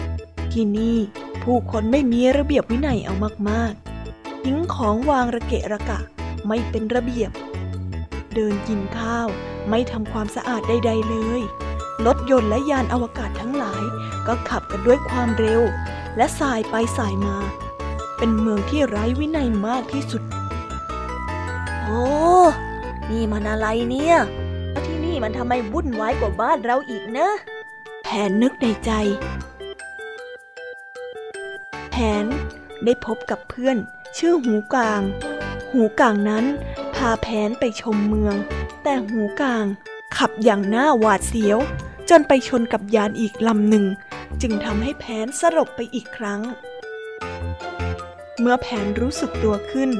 [0.00, 0.96] ๆ ที่นี่
[1.42, 3.14] ผู้คนไม่มีระเบียบวินัยเอา
[3.48, 3.83] มากๆ
[4.44, 5.98] ทิ้งของวางระเกะระกะ
[6.48, 7.30] ไม่เป็นระเบียบ
[8.34, 9.28] เดินกินข้าว
[9.68, 11.42] ไม่ทำความสะอาดใด ๆ เลย
[12.06, 13.82] รถยนต์และยานอวกาศทั้งหลาย
[14.26, 15.62] ก็ขับกันด้วยความเร็ว
[16.16, 17.38] และสายไปสายมา
[18.18, 20.22] เป็นเมืองที่ไร้วินัยมากที่สุด
[21.82, 22.04] โอ้
[23.10, 24.16] นี่มันอะไรเนี่ย
[24.70, 27.28] แล้วที่นี่มันทำไมวุ่นวายกว่าบ้านเราอีกนะ
[28.04, 28.90] แผนนึกในใจ
[31.90, 32.24] แผน
[32.84, 33.76] ได้พบกับเพื่อน
[34.18, 35.02] ชื่อหูกลาง
[35.72, 36.44] หูกลางนั้น
[36.94, 38.36] พาแผนไปชมเมือง
[38.82, 39.64] แต่หูกลาง
[40.16, 41.58] ขับอย่างหน้าหวาดเสียว
[42.10, 43.84] จนไปชนกับยานอีกลำหนึ่ง
[44.42, 46.40] จึงทำให้แผนสลบไปอีกครั้ง
[48.40, 49.90] เมื่อแผนรู้สึกตัวขึ้น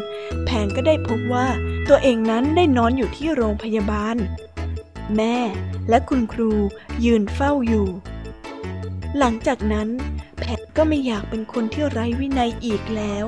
[0.45, 1.47] แผนก็ได้พบว่า
[1.89, 4.17] ตัวเองนั้นได้นอนอยู่ที่โรงพยาบาล
[5.17, 5.37] แม่
[5.89, 6.53] และคุณครู
[7.05, 7.89] ยืนเฝ้าอยู่
[9.19, 9.89] หลังจากนั้น
[10.39, 13.27] แพทก็ไม่อยากเป็นคนที่ไร้วินัยอีกแล้ว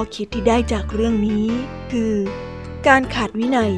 [0.00, 1.46] อคิดที่ได้จากเรื่องนี้
[1.92, 2.14] คือ
[2.86, 3.72] การขาดวินัย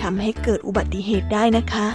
[0.00, 1.88] ทำให้เกิดอุบัติเหตุได้นะคะ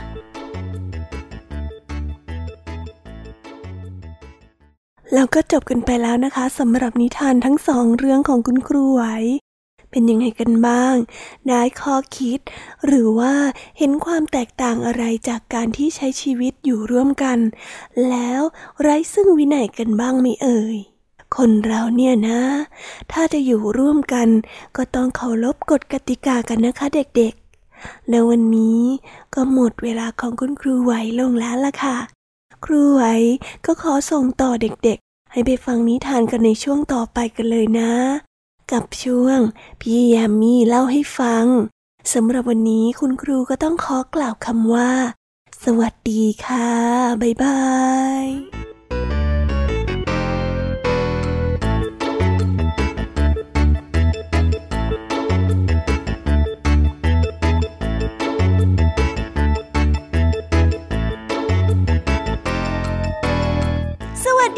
[5.13, 9.03] แล้วก็จบกันไปแล้วนะคะสำหรับนิทานทั้งสองเรื่องของคุณครูไหว
[9.91, 10.95] เป็นยังไงกันบ้าง
[11.47, 12.39] ได้ข้อคิด
[12.85, 13.33] หรือว่า
[13.77, 17.39] เห็นความแตกต่างอะไรจากการที่ใช้ชีวิตอยู่ร่วมกัน
[18.09, 18.41] แล้ว
[18.81, 20.92] ไร้ซึ่งวินัยกันบ้างไหมเอ่ย
[21.37, 22.41] คนเราเนี่ยนะ
[23.11, 24.27] ถ้าจะอยู่ร่วมกัน
[24.77, 28.81] ก็ต้องเคารพกฎกติกากันนะคะเด็กๆ แล้ววันนี้
[29.35, 31.97] ก็หมดเวลาของคุณครูไหวลงแล้วล่ะค่ะ
[32.65, 33.03] ครูไหว
[33.65, 37.91] ก็ขอส่งต่อเด็กๆ ให้ไปฟังนิทานกันในช่วงต่อไปกันเลยนะ
[38.71, 39.39] กับช่วง
[39.81, 41.45] พี่ยามีเล่าให้ฟัง
[42.13, 44.91] สำหรับวันนี้คุณครูก็ต้องขอกล่าวคำว่า
[45.63, 46.69] สวัสดีค่ะ
[47.21, 47.59] บ๊ายบา
[48.23, 48.72] ย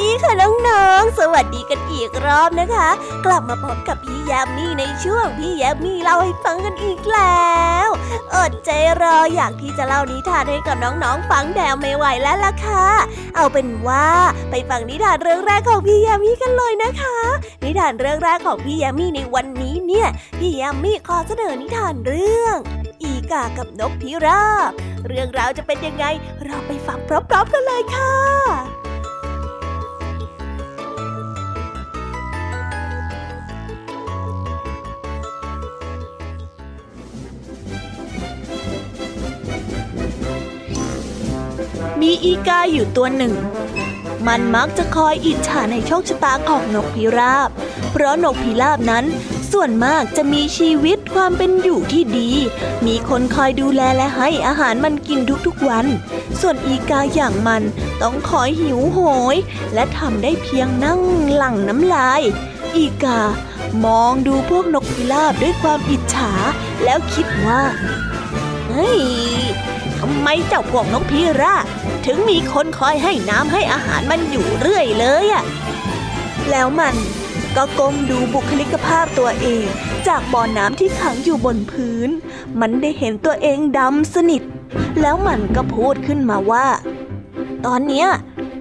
[0.02, 2.90] ดีค่ะน้องๆ สวัสดีกันอีกรอบนะคะ
[3.26, 7.56] กลับมาพบกับพี่ยามีในช่วงพี่ยามีเล่าให้ฟังกันอีกแล้
[7.86, 7.88] ว
[8.34, 8.70] อดใจ
[9.02, 12.88] รออยากที่จะเล่านิทานให้กับน้องๆ ฟังแดวไม่ไหวแล้วล่ะค่ะ
[13.36, 14.08] เอาเป็นว่า
[14.50, 17.18] ไปฟังนิทานเรื่องแรกของพี่ยามีกันเลยนะคะ
[17.64, 20.08] นิทานเรื่องแรกของพี่ยามีในวันนี้เนี่ย
[20.40, 22.56] พี่ยามีขอเสนอนิทานเรื่อง
[23.04, 24.72] อีกากับนกพิราบ
[25.08, 26.06] เรื่องราวจะเป็นยังไง
[26.46, 28.85] เราไปฟังพร้อมๆกันเลยค่ะ
[42.06, 43.34] มีอีกาอยู่ตัวหนึ่ง
[44.28, 47.50] มันมักจะคอยอิจฉาในโชคชะตาของนกพิราบ
[47.91, 49.06] เพราะนกพิราบนั้น
[49.52, 52.30] ส่วนมากจะมีชีวิตความเป็นอยู่ที่ดี
[52.86, 55.86] มีคนคอยดูแลและให้อาหารมันกินทุกๆวัน
[56.39, 57.63] ส่วนอีกาอย่างมัน
[58.02, 59.00] ต้องคอยหิวโห
[59.34, 59.38] ย
[59.74, 61.02] และทำได้เพียงนั่ง
[61.36, 62.22] หลั่งน้ำลาย
[62.76, 63.22] อีกา
[63.86, 66.32] มองดูพวกนกพิราบด้วยความอิจฉา
[66.84, 67.62] แล้วคิดว่า
[68.69, 69.01] เฮ้ย
[69.99, 71.65] ทำไมเจ้าพวกนกพิราบ
[72.06, 75.43] ถึงมีคนคอยให้น้ำให้อาหารมันอยู่เรื่อยเลยอะ
[76.51, 76.95] แล้วมัน
[77.56, 79.65] ก็ก้มดูบุคลิกภาพตัวเอง
[80.08, 82.10] จากบ่อน้ำที่ขังอยู่บนพื้น
[82.60, 84.41] มันได้เห็นตัวเองดำสนิท
[85.01, 86.67] แล้วมันก็พูดขึ้นมาว่า
[87.65, 88.08] ตอนเนี้ย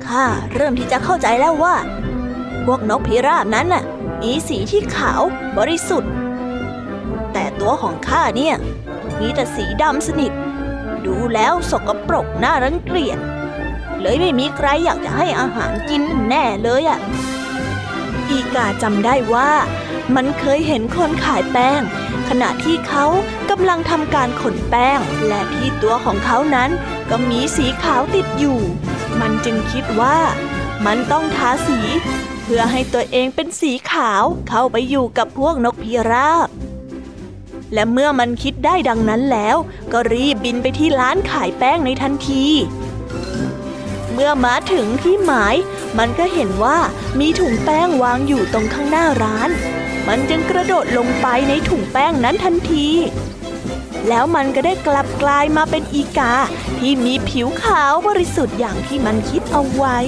[0.07, 1.75] ข้าเริ่มที่จะเข้าใจแล้วว่า
[2.65, 3.85] พวกนกพิราบนั้นน่ะ
[4.23, 5.21] มีสีที่ขาว
[5.59, 6.13] บริสุทธิ์
[7.33, 8.55] แต่ตัวของข้าเนี่ย
[9.21, 10.33] มีแต่สีดำสนิท
[11.07, 13.19] ดูแล้วสกปรกน่ารังเกียจ
[14.01, 17.01] เลยไม่มีใครอยากจะให้อาหารกินแน่เลยอะ
[18.31, 19.51] อีกาจำได้ว่า
[20.15, 21.81] มันเคยเห็นคนขายแป้ง
[22.29, 23.05] ขณะที่เขา
[23.51, 24.99] กำลังทำการขนแป้ง
[25.29, 26.71] และที่ตัวของเขานั้น
[27.11, 28.59] ก็มีสีขาวติดอยู่
[29.21, 30.19] มันจึงคิดว่า
[30.87, 31.79] มันต้องทาสี
[32.43, 36.49] เพื่อให้ตัวเองเป็นสีขาวเข้าไปอยู่กับพวกนกพิราบ
[37.75, 39.57] และเมื่อมันคิดได้ดังนั้นแล้ว
[39.93, 42.47] ก็รีบบินไปที่ร้านขายแป้งในทันที
[44.13, 45.57] เมื่อมาถึงที่หมาย
[45.99, 46.79] มันก็เห็นว่า
[47.21, 49.51] มีถุงแป้งวางอยู่ตรงข้างหน้าร้าน
[50.09, 52.87] มันจึงกระโดดลงไปในถุงแป้งนั้นทันที
[54.09, 56.35] แล้วมันก็ได้กลับกลายมาเป็นอีกา
[56.79, 59.99] ที่มีผิวขาวบริสุทธิ์อย่างที่มันคิดเอาไว้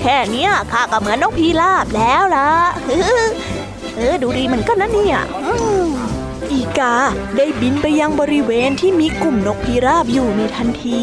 [0.00, 2.50] แค่นี้ข้าก็เหมือนนกพีราบแล้วล่ะ
[3.96, 5.18] เออ ดูดีมันก็นะเนี่ย
[6.52, 6.96] อีกา
[7.36, 11.00] ได้บินไปยังบริเวณที่มีกลุ่มนกพิราบอยู่ในทันที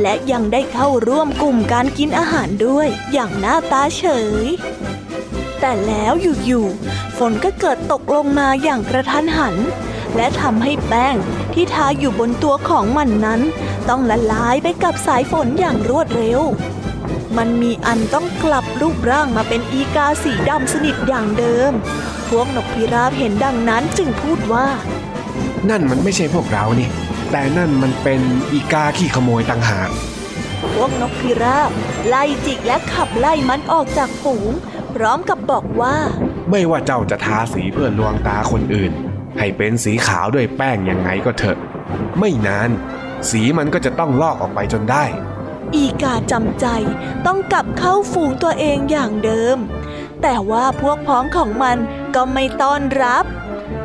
[0.00, 4.04] และยังได้เข้าร่วมกลุ่มการกินอาหารด้วย อย่างหน้าตาเฉ
[4.44, 4.46] ย
[5.60, 9.54] แต่แล้วอยู่ๆฝนก็เกิดตกลงมาอย่างกระทันหัน
[10.16, 11.16] และทำให้แป้ง
[11.54, 13.40] ที่ทาอยู่บนตัวของมันนั้น
[13.88, 16.40] ต้องละลายไปกับสายฝนอย่างรวดเร็ว
[17.38, 21.72] มันมีอันต้องกลับรูปร่างมาเป็นอีกาสีดำสนิทอย่างเดิม
[22.28, 24.66] พวกนกพิราบเห็นดังนั้นจึงพูดว่า
[25.70, 26.88] นั่นมันไม่ใช่พวกเรานี่
[27.30, 28.20] แต่นั่นมันเป็น
[28.52, 29.90] อีกาขี้ขโมยต่างหาก
[30.74, 31.70] พวกนกพิราบ
[32.08, 34.52] ไล่จิกและขับไล่มันออกจากฝูง
[34.94, 35.96] พร้อมกับบอกว่า
[36.50, 38.92] ไม่ว่าเจ้าจะทาสีเพื่อลวงตาคนอื่น
[39.38, 41.58] ให้เป็นสีขาวด้วยแป้งยังไงก็เถอะ
[42.18, 42.70] ไม่นาน
[43.30, 45.04] สีมันก็จะต้องลอกออกไปจนได้
[45.74, 46.66] อีกาจำใจ
[47.26, 49.56] ต้องกลับเข้าฝูงตัวเองอย่างเดิม
[50.22, 51.78] แต่ว่าพวกพ้องของมัน
[52.14, 53.24] ก็ไม่ต้อนรับ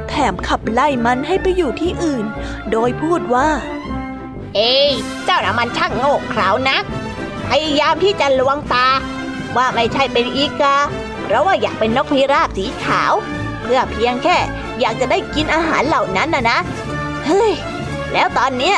[0.09, 2.25] แถมขับไล่มันให้ไปอยู่ที่อื่น
[2.71, 3.49] โดยพูดว่า
[4.55, 4.73] เอ้
[5.25, 6.83] เจ้าน่ะมันช่างโง่เขลานัก
[7.47, 8.87] พยายามที่จะลวงตา
[9.57, 10.77] ว่าไม่ใช่เป็นอีกา
[11.23, 13.13] เพราะว่าอยากเป็นนกพิราบสีขาว
[13.61, 14.37] เพื่อเพียงแค่
[14.79, 16.57] อยากจะได้กินอาหารเหล่านั้นนะนะ
[17.25, 17.51] เฮ้ย
[18.13, 18.77] แล้วตอนเนี้ย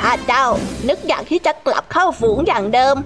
[0.00, 0.46] ถ้าเจ้า
[0.88, 2.96] นึกอยากที่จะกลับเข้าฝูงอย่างเดิม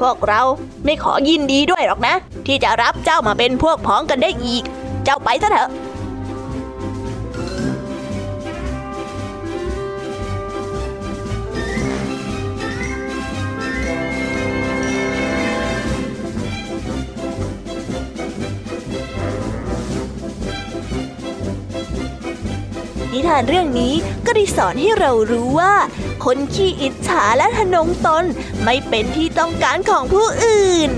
[0.00, 0.42] พวกเรา
[0.84, 2.14] ไม่ขอยินดีด้วยหรอกนะ
[2.46, 4.62] ที่จะรับเจ้ามาเป็นพวกพ้องกันได้อีก
[5.04, 5.68] เจ้าไปซะเถอะ
[23.14, 23.94] นิทานเรื่องนี้
[24.26, 25.74] ก็ได้สอนให้เรารู้ว่า
[26.24, 28.24] คนขี้อิจฉาและทะนงตน
[28.62, 30.90] ไม่เป็นที่ต้องการของผู้อื่น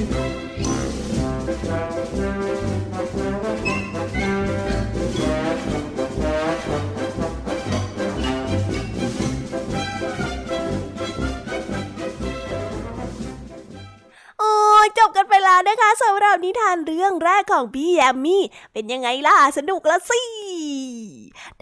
[14.98, 20.20] จบกันไปแล้วนะคะสำหรับนิทานเรื่องแรกของพี่แยมมี่ เป็นยังไงล่ะ สนุกละสิ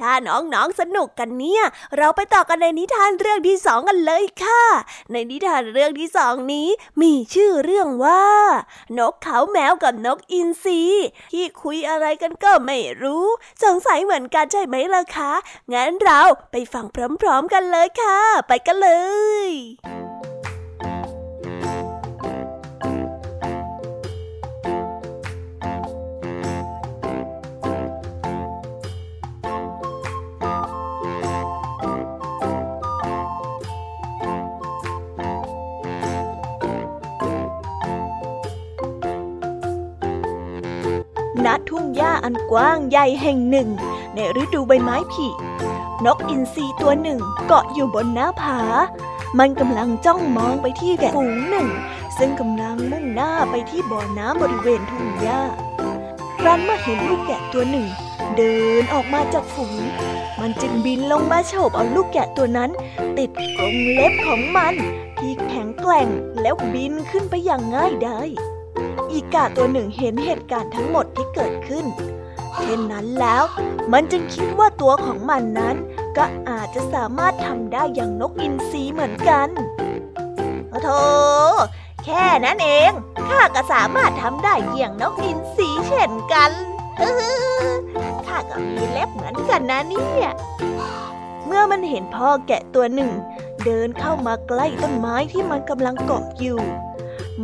[0.00, 1.64] ถ้าน้องๆสนุกกันเนี่ย
[1.96, 4.64] เราไปต่อกันในนิทานเรื่องที่สองกันเลยค่ะ
[5.12, 6.68] ในนิทานเรื่องที่สองนี้
[7.02, 8.24] มีชื่อเรื่องว่า
[8.98, 10.82] นกเขาแมวกับนกอินทรี
[11.32, 13.24] ที่คุยอะไรกันก็ไม่รู้
[13.62, 15.32] สงสัยเหมือนกันใช่ไหมล่ะคะ
[15.72, 16.86] งั้นเราไปฟัง
[17.20, 18.90] พร้อมๆกันเลยค่ะ ไปกันเล
[19.48, 20.33] ย
[41.76, 43.68] ทุ่งหญ้าอันกว้างใหญ่แห่งหนึ่ง
[44.14, 45.28] ในฤดูใบไม้ผลิ
[46.04, 48.58] นกอินทรีตัวหนึ่งเกาะอยู่บนหน้าผา
[49.38, 51.68] มันกำลังจ้องมองไปที่แกะฝูงหนึ่ง
[52.18, 55.40] ซึ่งกำลังมุ่งหน้าไปที่บ่อน้ำบริเวณทุ่งหญ้า
[56.40, 57.86] ครั้นเมื่อเห็นลูกแกะตัวหนึ่ง
[58.36, 59.82] เดินออกมาจากฝูง
[60.40, 62.70] มันจึงบินลงมาโฉบเอาลูกแกะตัวนั้น
[63.18, 64.74] ติดกรงเล็บของมัน
[65.18, 66.08] ที่แข็งแกร่ง
[66.40, 68.30] แล้วบินขึ้นไปอย่างง่ายดาย
[69.14, 71.86] อีกาตัวหนึ่งเห็นเหตุการณ์ทั้งหมดที่เกิดขึ้น
[72.56, 73.42] เช่นนั้นแล้ว
[73.92, 75.76] มันจึงคิดว่าตัวของมันนั้น
[76.16, 79.48] ก็อาจจะสามารถทำได้อย่างนกอินทรีเหมือนกัน
[80.82, 81.02] โธ่
[82.04, 82.92] แค่นั้นเอง
[83.28, 86.50] ข้าก็สามารถทำได้อย่างนกอินทรีเช่นกัน
[88.26, 90.30] ข้าก็มีเล็บเหมือนกันนะเนี่ย
[91.46, 93.10] เมื่อมันเห็นพ่อแกะตัวหนึ่ง
[93.64, 96.60] เดินเข้ามาใกล้ต้นไม้ที่มันกำลังเกาะอยู่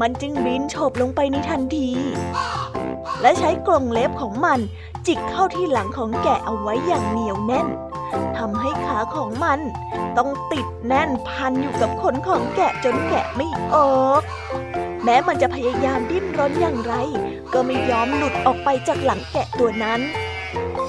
[0.01, 1.91] มันจึงบินโฉบลงไปในทันที
[3.23, 4.61] และใช้กรงเล็บของมัน
[5.07, 7.69] จิกเข้าที่หลังของแกะเอาไว้อย่างเหนียวแน่น
[8.39, 9.61] ทำให้ขาของมัน
[10.19, 14.23] ต้องติดแน่นพันอยู่กับขนของแกะจนแกะไม่ออก
[15.05, 16.95] แม้มันจะพยายามดิ้นรนอย่างไร
[17.53, 20.01] ก็ไม่ยอมหลุดออกไปจากหลังแกะตัวนั้น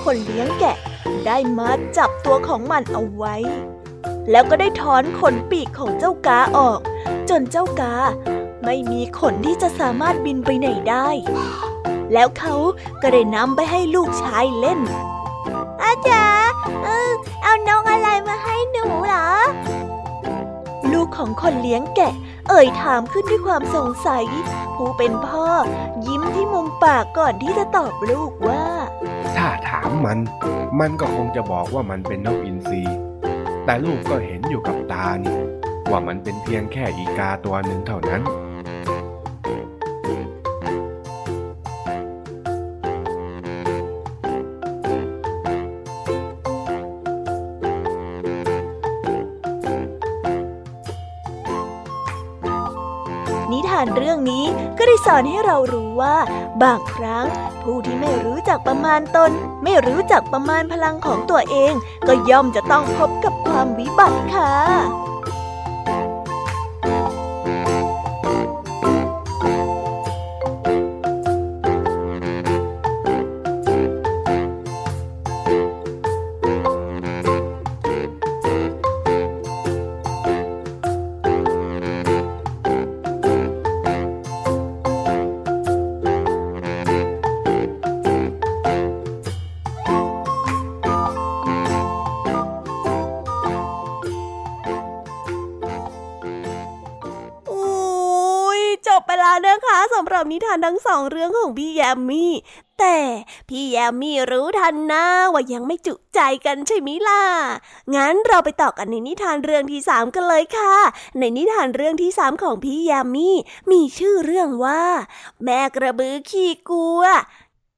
[0.03, 0.77] คนเลี้ยงแกะ
[1.25, 3.35] ได้มาจับตัวของมันเอาไว้
[4.31, 6.79] แล้วก็ได้ถอนขนปีกของเจ้ากาออก
[7.29, 7.93] จนเจ้ากา
[8.65, 11.07] ไม่มีขนที่จะสามารถบินไปไหนได้
[12.13, 12.55] แล้วเขา
[13.01, 14.79] ก็ได้นำไปให้ลูกชายเล่น
[15.83, 17.11] อาจารย์เออ
[17.43, 19.29] เอาน้องอะไรมาให้หนูเหรอ
[20.91, 22.13] ลูกของคนเลี้ยงแกะ
[22.49, 24.25] เอ่ยถามขึ้นด้วยความสงสัย
[24.75, 25.47] ผู้เป็นพ่อ
[26.07, 28.65] ยิ้มที่มุมปากก่อนที่จะตอบลูกว่า
[29.35, 30.19] ถ้าถามมัน
[30.79, 32.83] มันก็คงจะบอกว่ามันเป็นนกอินทรี
[33.65, 35.37] แต่ลูกก็เห็นอยู่กับตานี่
[35.89, 38.50] ว่ามันเป็นเพียงแค่อีกาตัวหนึ่งเท่านั้นาน
[55.13, 56.15] อนให้เรารู้ว่า
[56.63, 57.25] บางครั้ง
[57.63, 59.31] ผู้ที่ไม่รู้จักประมาณตน
[59.63, 61.73] ไม่รู้จักประมาณพลังของตัวเอง
[62.07, 64.51] ก็ย่อมจะต้องพบกับความวิบัติค่ะ
[100.31, 102.31] นิทานทั้งสองเรื่องของพี่แยมมี่
[102.79, 102.97] แต่
[103.49, 105.03] พี่แยมมี่รู้ทันนะ
[105.33, 107.23] ว่ายังไม่จุใจกันใช่ไหมล่ะ
[107.95, 110.75] งั้นเราไปต่อกันในนิทานเรื่องที่สามกันเลยค่ะ
[111.19, 113.35] ในนิทานเรื่องที่สามของพี่แยมมี่
[113.71, 114.83] มีชื่อเรื่องว่า
[115.43, 117.01] แม่กระบือขี้กลัว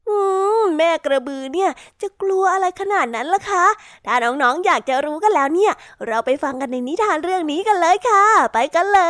[0.07, 0.17] อื
[0.61, 3.65] มแม่กระบือเนี่ยจะกลัวอะไรขนาดนั้นล่ะคะ
[4.05, 5.73] ถ้าน้องๆอยากจะรู้กันแล้วเนี่ย
[6.07, 9.01] เราไปฟังกันในนิทานเรื่องนี้กันเลยค่ะ ไปกันเล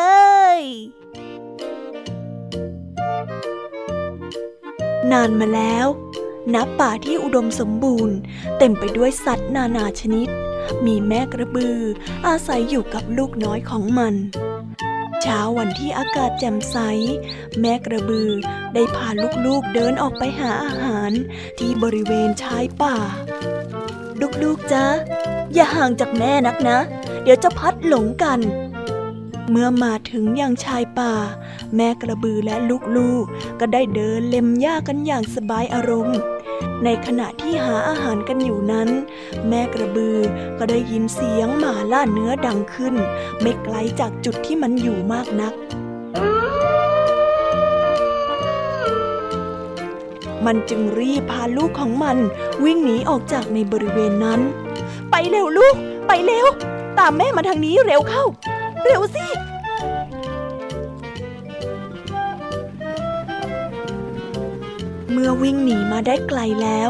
[0.57, 0.59] ย
[5.11, 5.87] นานมาแล้ว
[6.53, 8.17] ณป่าที่อุดมสมบูรณ์
[8.57, 10.27] เต็มไปด้วยสัตว์นานาชนิด
[10.85, 11.79] มีแม่กระบือ
[12.27, 14.13] อาศัยอยู่กับลูกน้อยของมัน
[15.21, 16.77] เช้าวันที่อากาศแจ่มใส
[17.59, 18.31] แม่กระบือ
[18.73, 19.07] ได้พา
[19.45, 21.11] ลูกๆเดินออกไปหาอาหาร
[21.59, 22.95] ที่บริเวณชายป่า
[24.43, 24.85] ลูกๆจ๊ะ
[25.53, 26.79] อย่าห่างจากแม่นักนะ
[27.23, 28.39] เดี๋ยวจะพัดหลงกัน
[29.49, 31.13] เมื่อมาถึงยังชายป่า
[31.75, 32.55] แม่กระบือและ
[32.97, 36.19] ลูกๆ ก็ได้เดินเล็มหญ้ากันอย่างสบายอารมณ์
[36.83, 38.89] ในขณะที่หาอาหารกันอยู่นั้น
[39.47, 40.17] แม่กระบือ
[40.57, 42.95] ก็ได้ยินเสียงหมาล่าเนื้อดังขึ้น
[43.41, 45.53] ไม่ไกลจากจุดที่มันอยู่มากนัก
[50.45, 52.17] มันจึงรีบพาลูกของมัน
[52.63, 54.41] วิ่งหนีออกจากในบริเวณนั้น
[55.11, 55.75] ไปเร็วลูก
[56.07, 56.47] ไปเร็ว
[56.99, 58.23] ตามแม่มาทางนี้เร็วเข้า
[58.83, 59.27] เร็วสิ
[65.11, 66.89] เมื่อวิ่งหนีมาได้ไกลแล้ว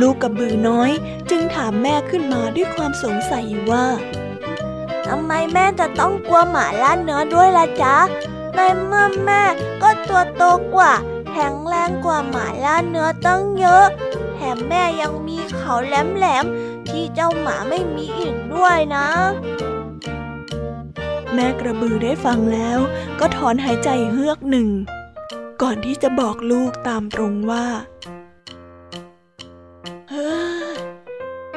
[0.00, 0.90] ลูกกระบือน้อย
[1.30, 3.86] จึงถามแม่ขึ้นมาด้วยความสงสัยว่า
[5.06, 7.96] ทำไมแม่จะต้องกลัวหมาล่าเนื้อด้วยล่ะจ๊ะ
[8.54, 9.42] ในเมื่อแม่
[9.82, 10.42] ก็ตัวโต
[10.74, 10.92] กว่า
[11.30, 13.86] แข็งแรงกว่าหมาล่าเนื้อตั้งเยอะ
[14.34, 19.06] แถมแม่ยังมีเขาแหลมๆที่เจ้าหมาไม่มีอีกด้วยนะ
[21.36, 22.78] แม่กระบือได้ฟังแล้ว
[23.20, 24.68] ก็ถอนหายใจเฮือกหนึ่ง
[25.62, 27.66] ก่อนที่จะบอกลูกตามตรงว่า
[30.10, 30.30] เฮ้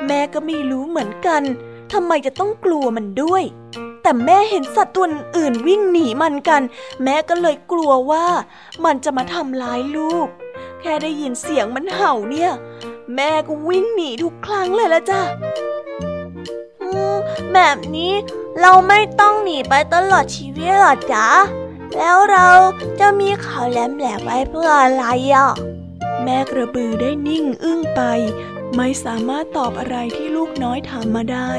[0.08, 1.42] แม่ก็ไม่รู้เหมือนกัน
[1.94, 3.44] ทำไมจะต้องกลัวมันด้วย
[4.02, 5.06] แต่แม่เห็นสัตว์ตัว
[5.38, 6.62] อื่นวิ่งหนีมันกัน
[7.04, 8.26] แม่ก็เลยกลัวว่า
[8.86, 10.28] มันจะมาทำร้ายลูก
[10.82, 12.52] แค่ได้ยินเสียงมันเห่าเนี่ย
[13.16, 15.22] แม่ก็วิ่งหนีทุกครั้งเลยละจ้ะ
[17.54, 18.14] แบบนี้
[18.62, 21.28] เราไม่ต้องหนีไปตลอดชีวิตหรอจ๊ะ
[21.98, 22.50] แล้วเรา
[23.00, 25.52] จะมีเขาแหลมแหลมไว้เพื่ออะไรอะ
[26.24, 28.02] แม่กระบือได้นิ่งอึ้งไป
[28.76, 31.52] ไม่สามารถตอบอะไรที่ลูกน้อยถามมาได้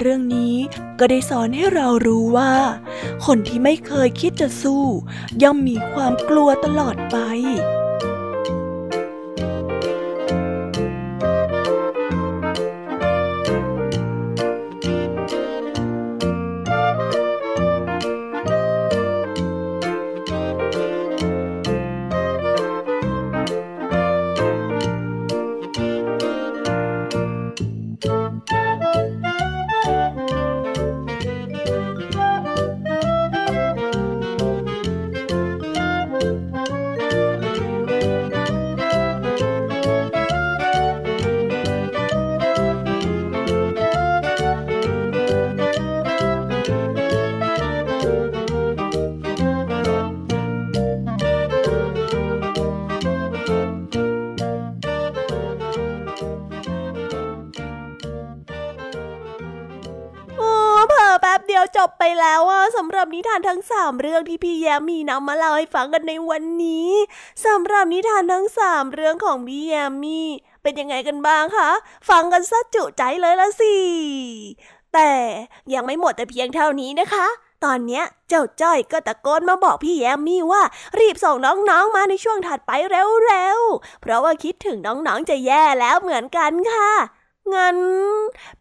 [0.00, 0.54] เรื่องนี้
[0.98, 2.52] ก็ได้สอนให้เรารู้ว่า
[3.26, 4.84] คนที่ไม่เคยคิดจะสู้
[5.42, 7.16] ย่อมมีความกลัวตลอดไป
[61.80, 66.90] จบไปแล้ว啊สำหรับนิทานทั้งสามเรื่องที่พี่แยมมีนำมาเล่าให้ฟังกันในวันนี้
[67.46, 70.20] สำหรับนิทานทั้งสามเรื่องของพี่แยมมี
[70.62, 71.70] เป็นยังไงกันบ้างคะ
[72.08, 73.76] ฟังกันซะจุใจเลยละสิ
[74.94, 75.12] แต่
[75.74, 77.26] ยังไม่หมดแต่เพียงเท่านี้นะคะ
[77.64, 80.62] ตอนเนี้ยเจ้าจ้อยก็ตะโกนมาบอกพี่แยมมี่ว่า
[80.98, 86.92] รีบส่งน้องๆมาในช่วงถัดไปเร็วๆ เพราะว่าคิดถึงน้องๆจะแย่แล้วเหมือนกันค่ะ
[87.54, 87.78] งั้น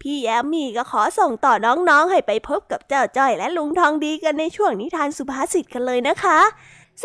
[0.02, 6.40] พี่แยมมี่ก็ขอส่งต่อน้องๆ ให้ไปพบกับเจ้าจ้อยและลุงทองดีกันในช่วงนิทานสุภาษิตกันเลยนะคะ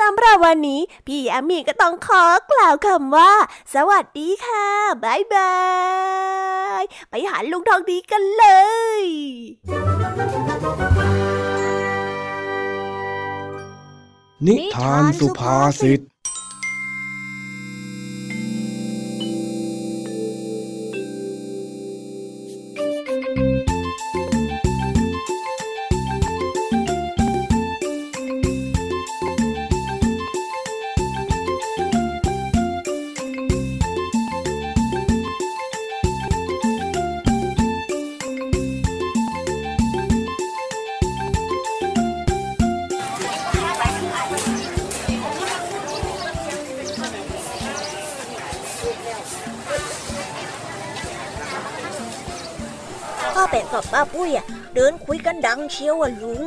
[0.01, 3.33] สำหรับวันนี้ พี่แยมมี่ก็ต้องขอกล่าวคำว่า
[3.75, 4.67] สวัสดีค่ะ
[5.05, 5.55] บายบา
[6.81, 8.47] ย ไปหาลุงทองดีกันเล
[9.01, 9.03] ย
[14.47, 16.01] นิทานสุภาษิต
[53.95, 56.45] ปะกับป้าปุ้ยอะเดินคุยกันดังเชียวอะลุง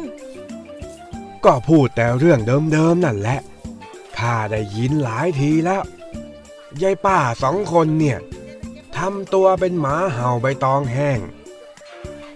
[1.45, 2.39] ก็พูดแต่เรื่อง
[2.73, 3.39] เดิมๆนั่นแหละ
[4.17, 5.83] ข้าได้ยินหลายทีแล้ว
[6.81, 8.17] ยายป้าสองคนเนี่ย
[8.97, 11.19] ทำตัวเป็นหมาเห่าใบตองแห้ง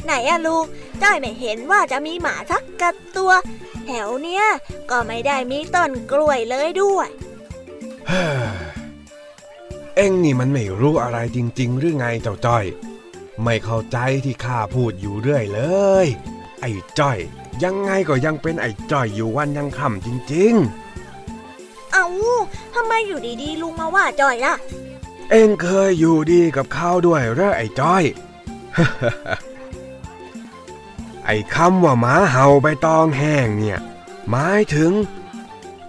[0.05, 0.66] ไหนอะลุง
[1.01, 3.32] จ้อยไม่เห็นว่าจะมีหมาสักกัดตัว
[3.86, 4.43] แถวเนี้ย
[4.89, 7.09] ก็ไม่ได้มีต้นกล้วยเลยด้วย
[8.07, 8.51] เฮ้อ
[9.95, 12.66] เอ็งนี่มันไม่รู้อะไรจริง ๆ หรือไงเจ้าจ้อย
[13.44, 15.62] ไม่เข้าใจที่ข้าพูดอยู่เรื่อยเล
[16.06, 16.08] ย
[16.62, 17.18] ไอ้จ้อย
[17.64, 20.56] ยังไงก็ยังเป็นไอ้จ้อยอยู่วันยังค่ำจริง
[21.92, 22.06] เอา
[22.76, 28.04] ทำไมอยู่ดีๆลุงมาว่าจ้อยล่ะๆเอ็งเคยอยู่ดีกับเขาด้วยเหรอไอ้จ้อย
[31.26, 33.80] ไอ้คำว่าหมาเห่าใบตองแห้งเนี่ย
[34.30, 34.92] หมายถึง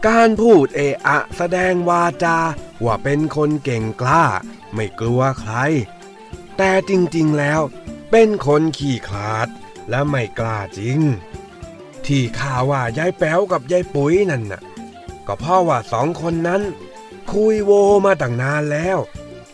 [0.07, 2.39] การพูดเอะอะแสดงวาจา
[2.85, 4.25] ว่าเป็นคนเก่งกล้า
[4.75, 5.55] ไม่กลัวใคร
[6.65, 7.61] แต่จริงๆแล้ว
[8.11, 9.49] เป็นคนขี้ขลาด
[9.91, 10.99] และไม่กล้าจริง
[12.07, 14.63] ที่ข่าว่ายายแป๋วกับยายปุ๋ยนั่นน่ะ
[15.27, 16.63] ก็เพราะว่าสองคนนั้น
[17.31, 17.71] คุยโว
[18.05, 18.99] มาตั้งนานแล้ว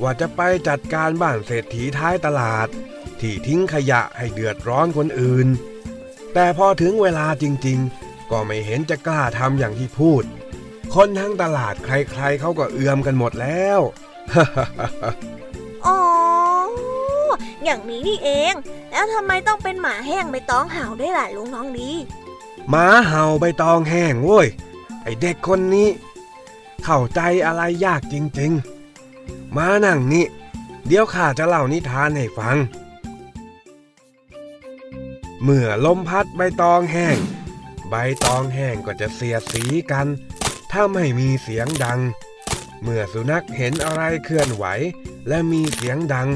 [0.03, 2.69] ว่าจะไปจัดการบ้านเศรษฐีท้ายตลาด
[3.21, 5.49] ที่ทิ้งขยะให้เดือดร้อนคนอื่น
[6.35, 10.25] แต่พอถึงเวลาจริงๆ ก็ไม่เห็นจะกล้าทำอย่างที่พูด
[10.95, 13.81] คนทั้งตลาดใครๆเขาก็เอือมกันหมดแล้ว
[15.87, 15.99] อ๋อ
[17.65, 18.53] อย่างนี้นี่เอง
[18.91, 21.91] แล้วทำไมต้องเป็นหมาแห้งใบตองเห่าด้วยล่ะลุงน้องดี
[22.71, 24.49] หมาเห่าใบตองแห้งเว้ย
[25.03, 25.89] ไอเด็กคนนี้
[26.85, 30.27] เข้าใจอะไรยากจริงๆ มานั่งนี่
[30.87, 32.57] เดี๋ยวข้าจะเล่านิทานให้ฟัง
[35.43, 37.17] เมื่อลมพัดใบตองแห้ง
[37.91, 40.07] ใบตองแห้งก็จะเสียสีกัน
[40.73, 42.01] ถ้าไม่มีเสียงดัง
[42.83, 44.65] เมื่อสุนัขเห็นอะไรเคลื่อนไหว
[45.29, 46.29] และมีเสียงดัง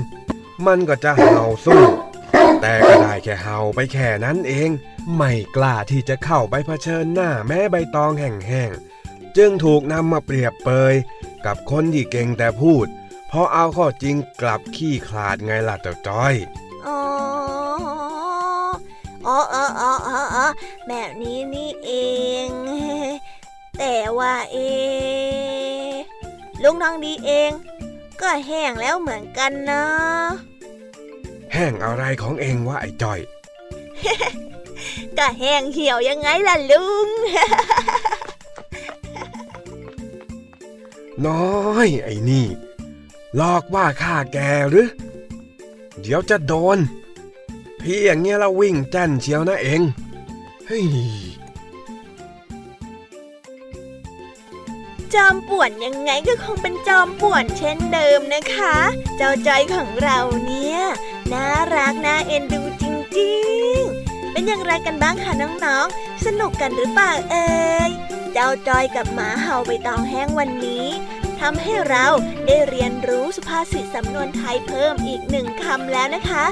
[0.67, 1.85] มันก็จะเห่าสู้
[2.61, 4.71] แต่ก็ได้แค่เห่าไปแค่นั้นเอง
[5.17, 10.95] ไม่กล้าที่จะเข้าไปเผชิญหน้าแม้ใบตองแห้งๆ จึงถูกนำมาเปรียบเปย
[11.47, 12.87] กับคนที่เก่งแต่พูด
[13.29, 16.35] เพราะเอาข้อจริงกลับขี้ขลาดไงล่ะเจ้าจ้อย
[16.87, 16.99] อ๋อ
[19.27, 20.47] อ๋ออ๋ออ๋อ
[20.89, 21.91] แบบนี้นี่เอ
[22.47, 22.49] ง
[23.79, 24.57] แต่ว่าเอ
[26.63, 27.51] ลุงทองดีเอง
[28.21, 29.85] ก็แห้งแล้วเหมือนกันนะ
[31.53, 33.21] แห้งอะไรของเองวะไอ้จ้อย
[35.19, 37.09] ก็แห้งเหี่ยวยังไงล่ะลุง
[41.27, 42.47] น้อยไอ้นี่
[43.37, 44.39] หลอกว่าข้าแก
[44.71, 44.89] หรือ
[46.01, 46.79] เดี๋ยวจะโดน
[47.81, 49.81] พี่อย่างเงี้ยละวิ่งแจ้นเชียวนะเอง
[50.67, 50.87] เฮ้ย
[55.15, 58.77] จอมป่วนยังไงก็คงเป็นจอมป่วนเช่นเดิมนะคะ
[59.17, 60.79] เจ้าจอยของเราเนี่ย
[61.33, 61.47] น่า
[61.77, 62.85] รักน่าเอ็นดูจ
[63.19, 63.35] ริ
[63.75, 65.33] งๆ เป็นอย่างไรกันบ้างคะ
[65.65, 67.51] น้องๆ สนุกกันหรือเปล่าเอ่
[67.89, 67.91] ย
[68.33, 70.87] เจ้าจอยกับหมาเห่าใบตองแห้งวันนี้
[71.41, 72.07] ทำให้เรา
[72.47, 76.45] ได้เรียนรู้สุภาษิตสำนวนไทยเพิ่มอีกหนึ่งคำแล้วนะคะ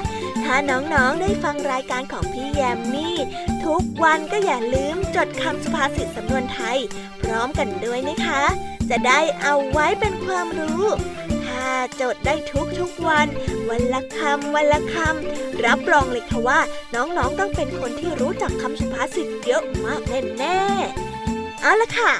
[0.43, 3.17] ถ้าน้องๆได้ฟังรายการของพี่แยมมี่
[3.65, 6.77] ทุกวันก็อย่าลืมจดคำสุภาษิตสำนวนไทย
[7.21, 8.43] พร้อมกันด้วยนะคะ
[8.89, 10.83] จะได้เอาไว้เป็นความรู้
[11.45, 11.65] ถ้า
[12.01, 13.27] จดได้ทุกทุกวัน
[13.69, 16.59] วันละคำวันละคำรับรองเลยค่ะว่า
[16.95, 20.01] น้องๆต้องเป็นคนที่รู้จักคำสุภาษิตเยอะมาก
[20.39, 22.11] แน่ๆเอาละค่ะ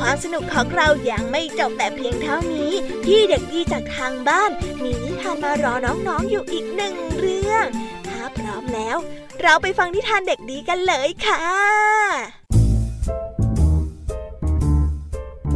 [0.00, 2.72] ความสนุกของเรายังไม่จบแต่เพียงเท่านี้
[3.04, 4.50] พี่เด็กดีจากทางบ้าน
[4.82, 7.66] มีนิทานมารอน้องๆอยู่อีกหนึ่งเรื่อง
[8.08, 8.96] ถ้าพร้อมแล้ว
[9.42, 11.42] เราไปฟังนิทานเด็กดีกันเลยค่ะ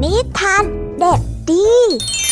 [0.03, 0.65] นิทาน
[1.01, 1.21] เด็ก
[1.51, 1.69] ดี「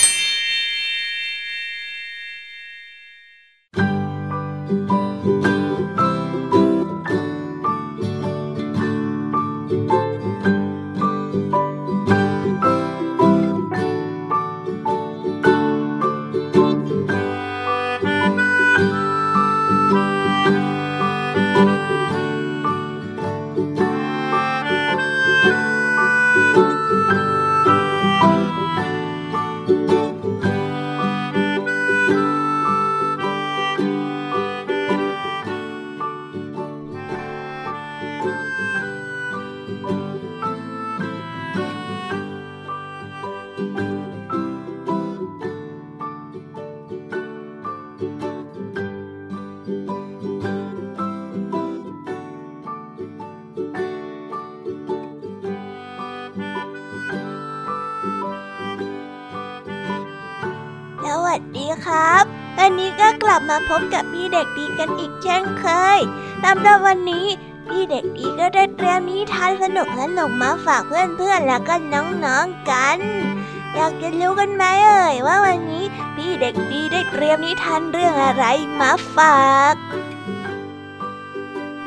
[64.42, 65.66] ด็กดีกันอีกเช่นเค
[65.96, 65.98] ย
[66.44, 67.26] สำหรับวันนี้
[67.66, 72.98] พี่เด็กดีก็ได้เตรียมนิทานสนุกสนุกมาฝากเพื่อนๆแล้วก็น้องๆกัน
[73.74, 75.84] อยากจะรู้กันไหมเอ่ยว่าวันนี้
[76.16, 78.44] พี่เด็กดีได้เตรียมนิทานเรื่องอะไร
[78.80, 79.74] มาฝาก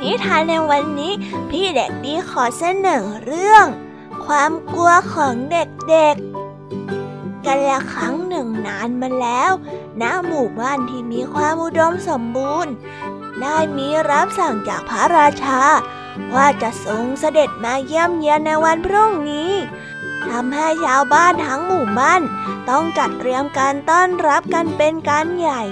[0.02, 1.14] นิทานในวันนี้
[1.50, 3.66] พี่เด็กดีขอเสนอเรื่อง
[4.26, 6.25] ความกลัวของเด็กๆ
[7.46, 9.52] กันละครั้งหนึ่งนานมาแล้ว
[10.02, 12.74] ณหมู่บ้านที่มีความอุดมสมบูรณ์
[13.42, 15.60] ได้มีรับสั่งจากพระราชา
[16.36, 19.52] ว่าจะทรงเสด็จมาเยี่ยมเยียนในวันพรุ่งนี้
[20.28, 22.22] ทำให้ชาวบ้านทั้งหมู่บ้าน
[22.70, 25.64] ต้องจัดเตรียมการต้อนรับกันเป็นการใหญ่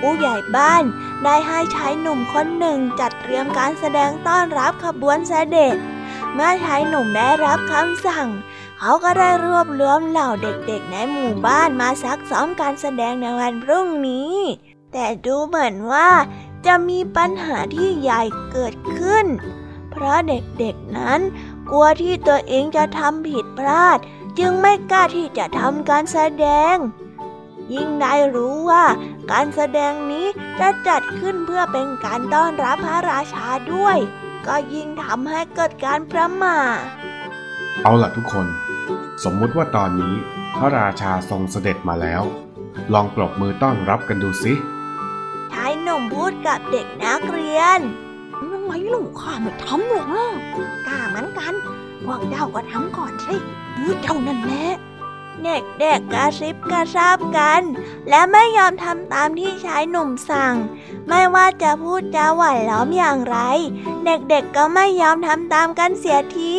[0.00, 0.82] ผู้ใหญ่บ้าน
[1.24, 5.76] ได้ให้ชายหนุ่มคนหนึ่งจัดเตรียมการแสดงต้อนรับขบวนเสด็จ
[6.34, 8.28] เมื่อชายหนุ่มได้รับคำสั่ง
[8.78, 14.34] เขาก็ได้รวบรวมเหล่าเด็กๆในหมู่บ้านมาซักซ้อมการแสดงในวันพรุ่งนี้
[14.92, 16.10] แต่ดูเหมือนว่า
[16.66, 18.22] จะมีปัญหาที่ใหญ่
[18.52, 19.26] เกิดขึ้น
[19.90, 21.20] เพราะเด็กๆนั้น
[21.70, 23.98] กลัวที่ตัวเองจะทำผิดพลาด
[24.38, 26.76] จึงไม่กล้าที่จะทำการแสดง
[27.72, 28.84] ยิ่งได้รู้ว่า
[29.30, 30.26] การแสดงนี้
[30.60, 33.98] จะจัดขึ้นเพื่อเป็นการต้อนรับพระราชาด้วย
[34.46, 36.78] ก็ยิ่งทำให้เกิดการประมาท
[37.82, 38.46] เอาล่ะทุกคน
[39.22, 40.14] สมมุติว่าตอนนี้
[40.56, 42.22] พระราชาทรงเสด็จมาแล้ว
[42.92, 44.54] ลองปรบมือต้อนรับกันดูสิ
[45.52, 47.80] ชายหนุ่มพูดกับเด็กนักเรียน
[48.50, 50.34] ทำไมลูกข้าไม่ทำหรอก
[50.86, 51.54] กล้าเหมือนกัน
[52.04, 53.36] พวกเจ้าก็ทำก่อนสิ
[54.02, 54.66] เจ้านั่นแหละ
[55.44, 57.62] เด็กๆกระซิบกระซาบกัน
[58.08, 60.54] และไม่ยอมทำตามที่ชายหนุ่มสั่ง
[61.08, 63.38] ไม่ว่าจะพูดจาหวานล้อมอย่างไร
[64.04, 66.54] เด็กๆก็ไม่ยอมทำตามกันเสียที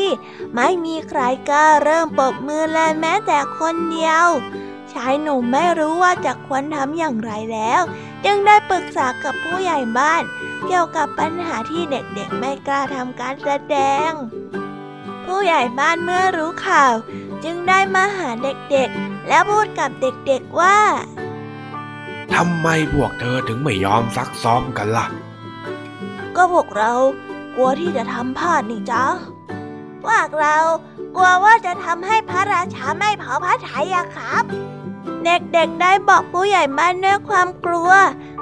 [0.55, 4.27] ไม่มีใครกล้าเริ่มปบมือเลยแม้แต่คนเดียว
[4.93, 7.81] ชายหนุ่มไม่รู้ว่าจะควรทำอย่างไรแล้ว
[8.25, 10.23] จึงได้ปรึกษากับผู้ใหญ่บ้าน
[10.67, 13.75] เกี่ยวกับปัญหาที่เด็กๆไม่กล้าทำการแสด
[14.09, 14.11] ง
[15.25, 16.93] ผู้ใหญ่บ้านเมื่อรู้ข่าว
[17.45, 20.77] จึงได้มาหาเด็กๆ และพูดกับเด็กๆว่า
[22.33, 25.07] ทำไมพวกเธอถึงไม่ยอมซักซ้อมกันล่ะ
[26.35, 26.91] ก็พวกเรา
[27.55, 29.05] กลัวที่จะทำพลาดนี่จ้า
[30.03, 30.57] พวกเรา
[31.15, 34.43] กลัวว่าจะทำให้พระราชาไม่เผาพระทัยอะครับ
[35.25, 37.91] เด็กๆได้บอกผู้ใหญ่บ้านด้วยความกลัว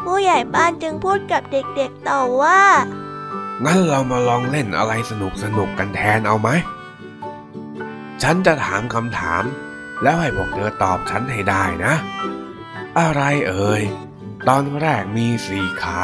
[0.06, 2.62] ผู้ใหญ่บ้านจึงพูดกับเด็กๆต่อว่า
[3.64, 6.49] งั้นเรามาลองเล่นอะไรสนุกสนุกกันแทนเอาไหม
[8.24, 9.43] ฉันจะถามคำถาม
[10.03, 11.93] แล้วให้พวกเธอตอบฉันให้ได้นะ
[12.99, 13.84] อะไรเอ่ย
[14.47, 15.99] ตอนแรกมีสี่ขา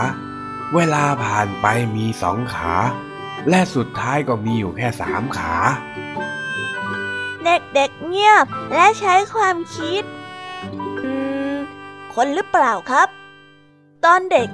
[0.76, 1.66] เวลาผ่านไป
[1.96, 2.74] มีสองขา
[3.50, 5.56] และสุดท้ายก็มีอยู่แค่สามขา
[7.44, 10.04] เด็กๆเงียบและใช้ความคิด
[11.04, 11.12] อื
[11.52, 11.54] ม
[12.14, 13.08] คนหรือเปล่าครับ
[14.06, 14.50] ตอนเด็ก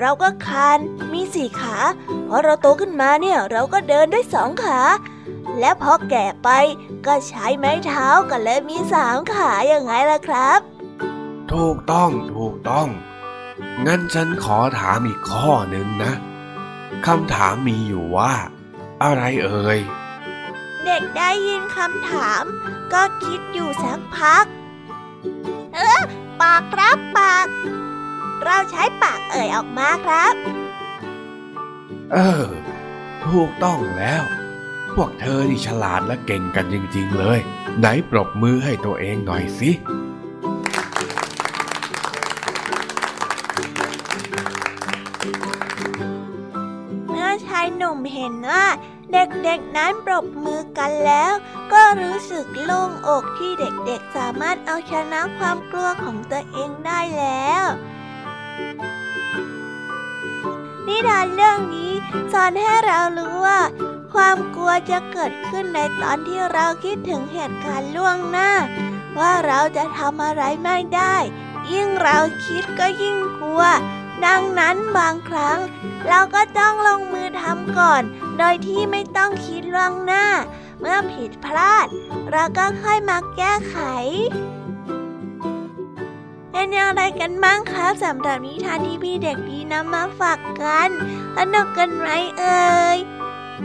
[0.00, 0.78] เราก็คาน
[1.12, 1.76] มีสี่ขา
[2.28, 4.80] พอเราโตขึ้นมาเนี่ย เราก็เดินด้วยสองขา
[5.58, 6.48] และพอแก่ไป
[7.06, 10.60] ก็ใช้ไม้เท้ากันเลยมีสามขาอย่างไงล่ะครับ
[11.52, 12.88] ถูกต้องถูกต้อง
[13.86, 16.12] งั้นฉันขอถามอีกข้อหนึ่งนะ
[17.06, 18.34] คำถามมีอยู่ว่า
[19.02, 19.78] อะไรเอ่ย
[20.84, 22.42] เด็กได้ยินคำถาม
[22.92, 24.44] ก็คิดอยู่สักพัก
[25.74, 26.02] เออ
[26.40, 27.46] ปากครับปาก
[28.44, 30.34] เราใช้ปากเอ่ยออกมาครับ
[32.12, 32.46] เออ
[33.26, 34.22] ถูกต้องแล้ว
[34.94, 37.38] พวกเธอนี่ฉลาดและเก่งกันจริงๆเลย
[37.78, 39.70] ไหนปรบมือให้ตัวเองหน่อยสิ
[47.08, 48.66] เมื่อชายหนุ่มเห็นว่า
[49.12, 51.32] เด็กๆนั้นปรบมือกันแล้ว
[51.72, 57.64] ก็รู้สึกโล่งอกที่เด็กๆสามารถเอาชนะความกลัวของตัวเองได้แล้ว
[60.86, 61.92] นิทานเรื่องนี้
[62.32, 63.60] สอนให้เรารู้ว่า
[64.14, 68.50] ความกลัวจะเกิดขึ้นในตอนที่เราคิดถึงเหตุการณ์ล่วงหน้า
[69.18, 71.16] ว่าเราจะทำอะไรไม่ได้
[71.72, 73.62] ยิ่งเราคิดก็ยิ่งกลัว
[74.26, 75.58] ดังนั้นบางครั้ง
[76.08, 78.02] เราก็ต้องลงมือทำก่อน
[78.38, 80.26] โดยที่ไม่ต้องคิดล่วงหน้า
[80.80, 81.86] เมื่อผิดพลาด
[82.32, 83.76] เราก็ค่อยมาแก้ไข
[86.50, 90.88] เป็นอย่างไรกันบ้างครับสำหรับนิทานที่พี่เด็กดีนำมาฝากกัน
[91.36, 92.08] สนุกกันไหม
[92.38, 92.98] เอ่ย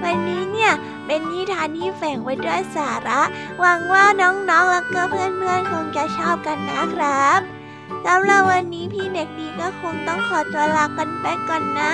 [0.04, 0.72] วันนี้เนี่ย
[1.06, 3.22] เป็นนิทานที่แฝงไว้ด้วยสาระ
[3.60, 4.28] หวังว่าน้
[4.58, 7.40] องๆ แล้วก็เพื่อนๆ คงจะชอบกันนะครับ
[8.06, 11.94] สำหรับวันนี้พี่เด็กดีก็คงต้องขอตัวลากันไปก่อนนะ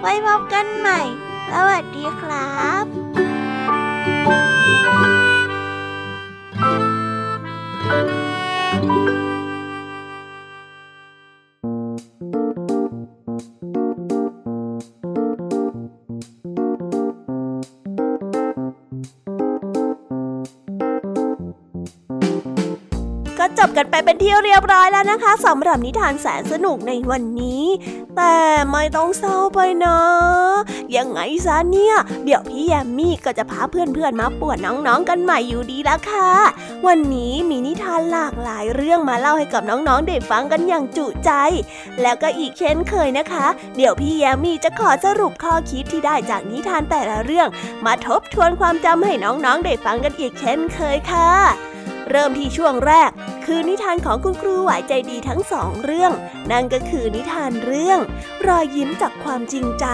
[0.00, 1.00] ไว้พบกันใหม่
[1.50, 2.84] สวัสดีครับ
[23.66, 27.64] 「บกันไปเป็นที่เรียบร้อยแล้วนะคะสำหรับนิทานแสนสนุกในวันนี้
[28.16, 28.36] แต่
[28.72, 29.98] ไม่ต้องเศร้าไปนะ
[30.96, 36.30] ยังไงซะเนี่ย เดี๋ยวพี่แยมมี่ก็จะพาเพื่อนๆมาปวนน้องๆกันใหม่อยู่ดีละค่ะ
[36.86, 41.30] วันนี้มีนิทานหลากหลายเรื่องมาเล่าให้กับน้องๆได้ฟังกันอย่างจุใจ
[42.02, 43.46] แล้วก็อีกเช่นเคยนะคะ
[43.76, 47.48] เดี๋ยวพี่แยมมี่จะขอสรุปข้อคิดที่ได้จากนิทานแต่ละเรื่อง
[47.86, 51.30] มาทบทวนความจำให้น้องๆได้ฟังกันอีกเช่นเคยค่ะ
[52.10, 53.10] เริ่มที่ช่วงแรก
[53.46, 56.12] คือนิทานของคุณครูไหวใจดีทั้งสองเรื่อง
[56.50, 58.00] นั่นก็คือนิทานเรื่อง
[58.46, 59.86] รอยยิ้มจากความจริงใจ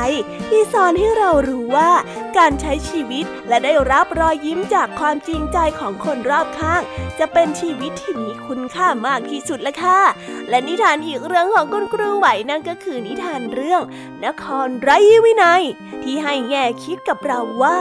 [0.48, 1.90] ที่สอนให้เรารู้ว่า
[2.38, 6.82] การใช้ชีวิตและได้รับรอยยิ้มจากความจริงใจของคนรอบข้าง
[7.18, 10.00] จะเป็นชีวิตที่มีคุณค่ามากที่สุดละค่ะ
[10.48, 13.82] และนิทานอีกเรื่องของคุณครูไหวนั่นก็คือนิทานเรื่อง
[14.24, 15.62] นครไร้วินัย
[16.02, 17.78] ที่ให้แง่คิดกับเราว่า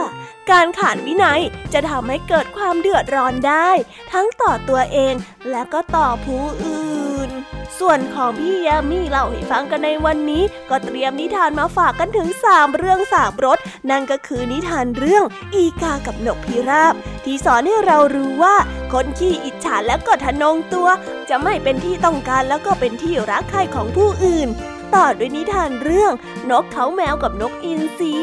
[0.52, 1.40] การขาดวินัย
[1.72, 3.70] จะทำให้เกิดความเดือดร้อนได้
[4.12, 5.14] ทั้งต่อตัวเอง
[5.50, 7.30] และก็ต่อผู้อื่น
[7.78, 13.58] ส่วนของพี่ยามีเล่าให้ฟังกันในวันนี้ ก็เตรียมนิทานมาฝากกันถึง 3 เรื่อง3รส
[13.90, 16.94] นั่นก็คือนิทานเรื่องอีกากับนกพิราบ
[17.24, 18.56] ที่สอนให้เรารู้ว่า
[18.92, 20.88] คนขี้อิจฉาและก็ทะนงตัว
[21.28, 24.48] จะไม่เป็นที่ต้องการแล้วก็เป็นที่รักใคร่ของผู้อื่น
[24.94, 26.12] ต่อด้วยนิทานเรื่อง
[26.50, 28.16] นกเขาแมวกับนกอินทรี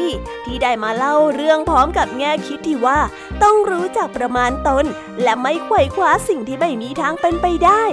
[0.44, 2.98] ที่ได้มาเล่าเรื่องพร้อมกับแง่คิดที่ว่า
[3.42, 4.84] ต้องรู้จักประมาณตน
[5.22, 7.84] และไม่ไขว่คว้าสิ่งที่ไม่มีทางเป็นไปได้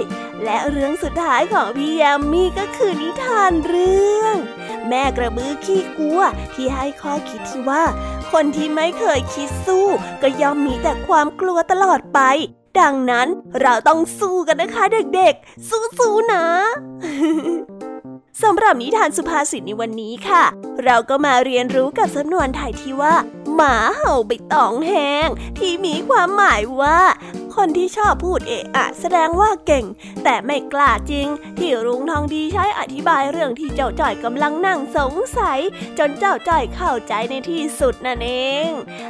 [0.44, 4.36] และเรื่องสุดท้ายของพี่ยามีก็คือนิทานเรื่อง
[4.88, 6.20] แม่กระบือขี้กลัว
[6.54, 7.84] ที่ให้ข้อคิดที่ว่า
[8.32, 9.86] คนที่ไม่เคยคิดสู้
[10.22, 12.20] ก็ย่อมมีแต่ความกลัวตลอดไป
[12.80, 13.28] ดังนั้น
[13.62, 15.68] เราต้องสู้กันนะคะเด็กๆ
[15.98, 16.44] สู้ๆนะ
[18.42, 20.44] สำหรับนิทานสุภาษิตในวันนี้ค่ะ
[20.84, 23.14] เราก็มาเรียนรู้กับสำนวนไทยที่ว่า
[23.54, 25.28] หมาเห่าใบตองแห้ง
[25.58, 26.98] ที่มีความหมายว่า
[27.62, 29.84] คนที่ชอบพูดเอะอะแสดงว่าเก่ง
[30.24, 31.26] แต่ไม่กล้าจริง
[31.58, 35.58] ที่รุ้งทองดีใช้อธิบายเรื่องที่เจ้าจ้อยกำลังนั่งสงสัย
[35.98, 38.32] จนเจ้าจ้อยเข้าใจในที่สุดนั่นเอ
[38.66, 38.68] ง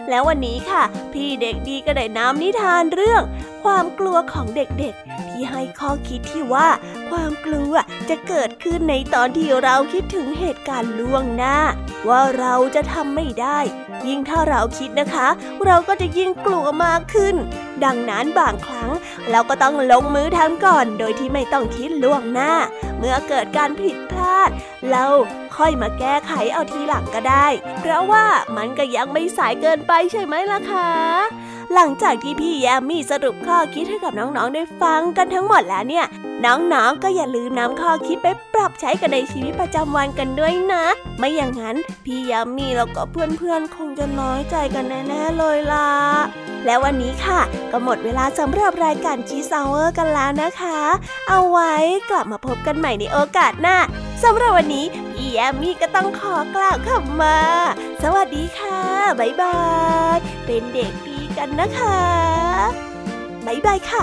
[0.08, 0.82] แล้ววันนี้ค่ะ
[1.12, 3.22] พี่เด็กดีก็ได้นำนิทานเรื่อง
[3.64, 6.68] ความกลัวของเด็กๆ ที่ให้ข้อคิดที่ว่า
[7.10, 7.72] ความกลัว
[8.08, 11.58] จะเกิดขึ้นในตอนที่เราคิดถึงเหตุการณ์ล่วงหน้า
[12.08, 13.58] ว่าเราจะทำไม่ได้
[14.06, 15.28] ยิ่งถ้าเราคิดนะคะ
[15.66, 17.34] เราก็จะยิ่งกลัวมากขึ้น
[17.84, 18.90] ดังนั้นบางครั้ง
[19.30, 22.52] เราก็ต้องลงมือทำก่อน โดยที่ไม่ต้องคิดล่วงหน้า
[22.98, 24.50] เมื่อเกิดการผิดพลาด
[24.90, 25.04] เรา
[25.56, 27.46] ค่อยมาแก้ไขเอาทีหลังก็ได้
[27.80, 28.26] เพราะว่า
[28.56, 30.90] มันก็ยังไม่สายเกินไปใช่ไหมล่ะคะ
[31.74, 36.06] หลังจากที่พี่แยมมี่สรุปข้อคิดให้กับน้องๆได้ฟังกันทั้งหมดแล้วเนี่ย
[36.44, 40.84] น้องๆก็อย่าลืมนำข้อคิดไปปรับใช้กันในชีวิตประจำวันกันด้วยนะ
[41.18, 45.90] ไม่อย่างนั้นพี่ยามีแล้วก็เพื่อนๆคงจะน้อยใจกันแน่ๆเลยล่ะ
[46.64, 47.40] และวันนี้ค่ะ
[47.72, 50.80] ก็หมดเวลาสำหรับรายการชีสเวอร์กันแล้วนะคะ
[51.28, 51.74] เอาไว้
[52.10, 53.76] กลับมาพบกันใหม่ในโอกาสหน้า
[54.22, 57.38] สำหรับวันนี้พี่ยามีก็ต้องขอกล่าวคำมา
[58.02, 58.80] สวัสดีค่ะ
[59.20, 59.58] บ๊ายบา
[60.16, 61.96] ย เป็นเด็กดี กันนะคะ
[63.46, 64.02] บ๊ายบายค่ะ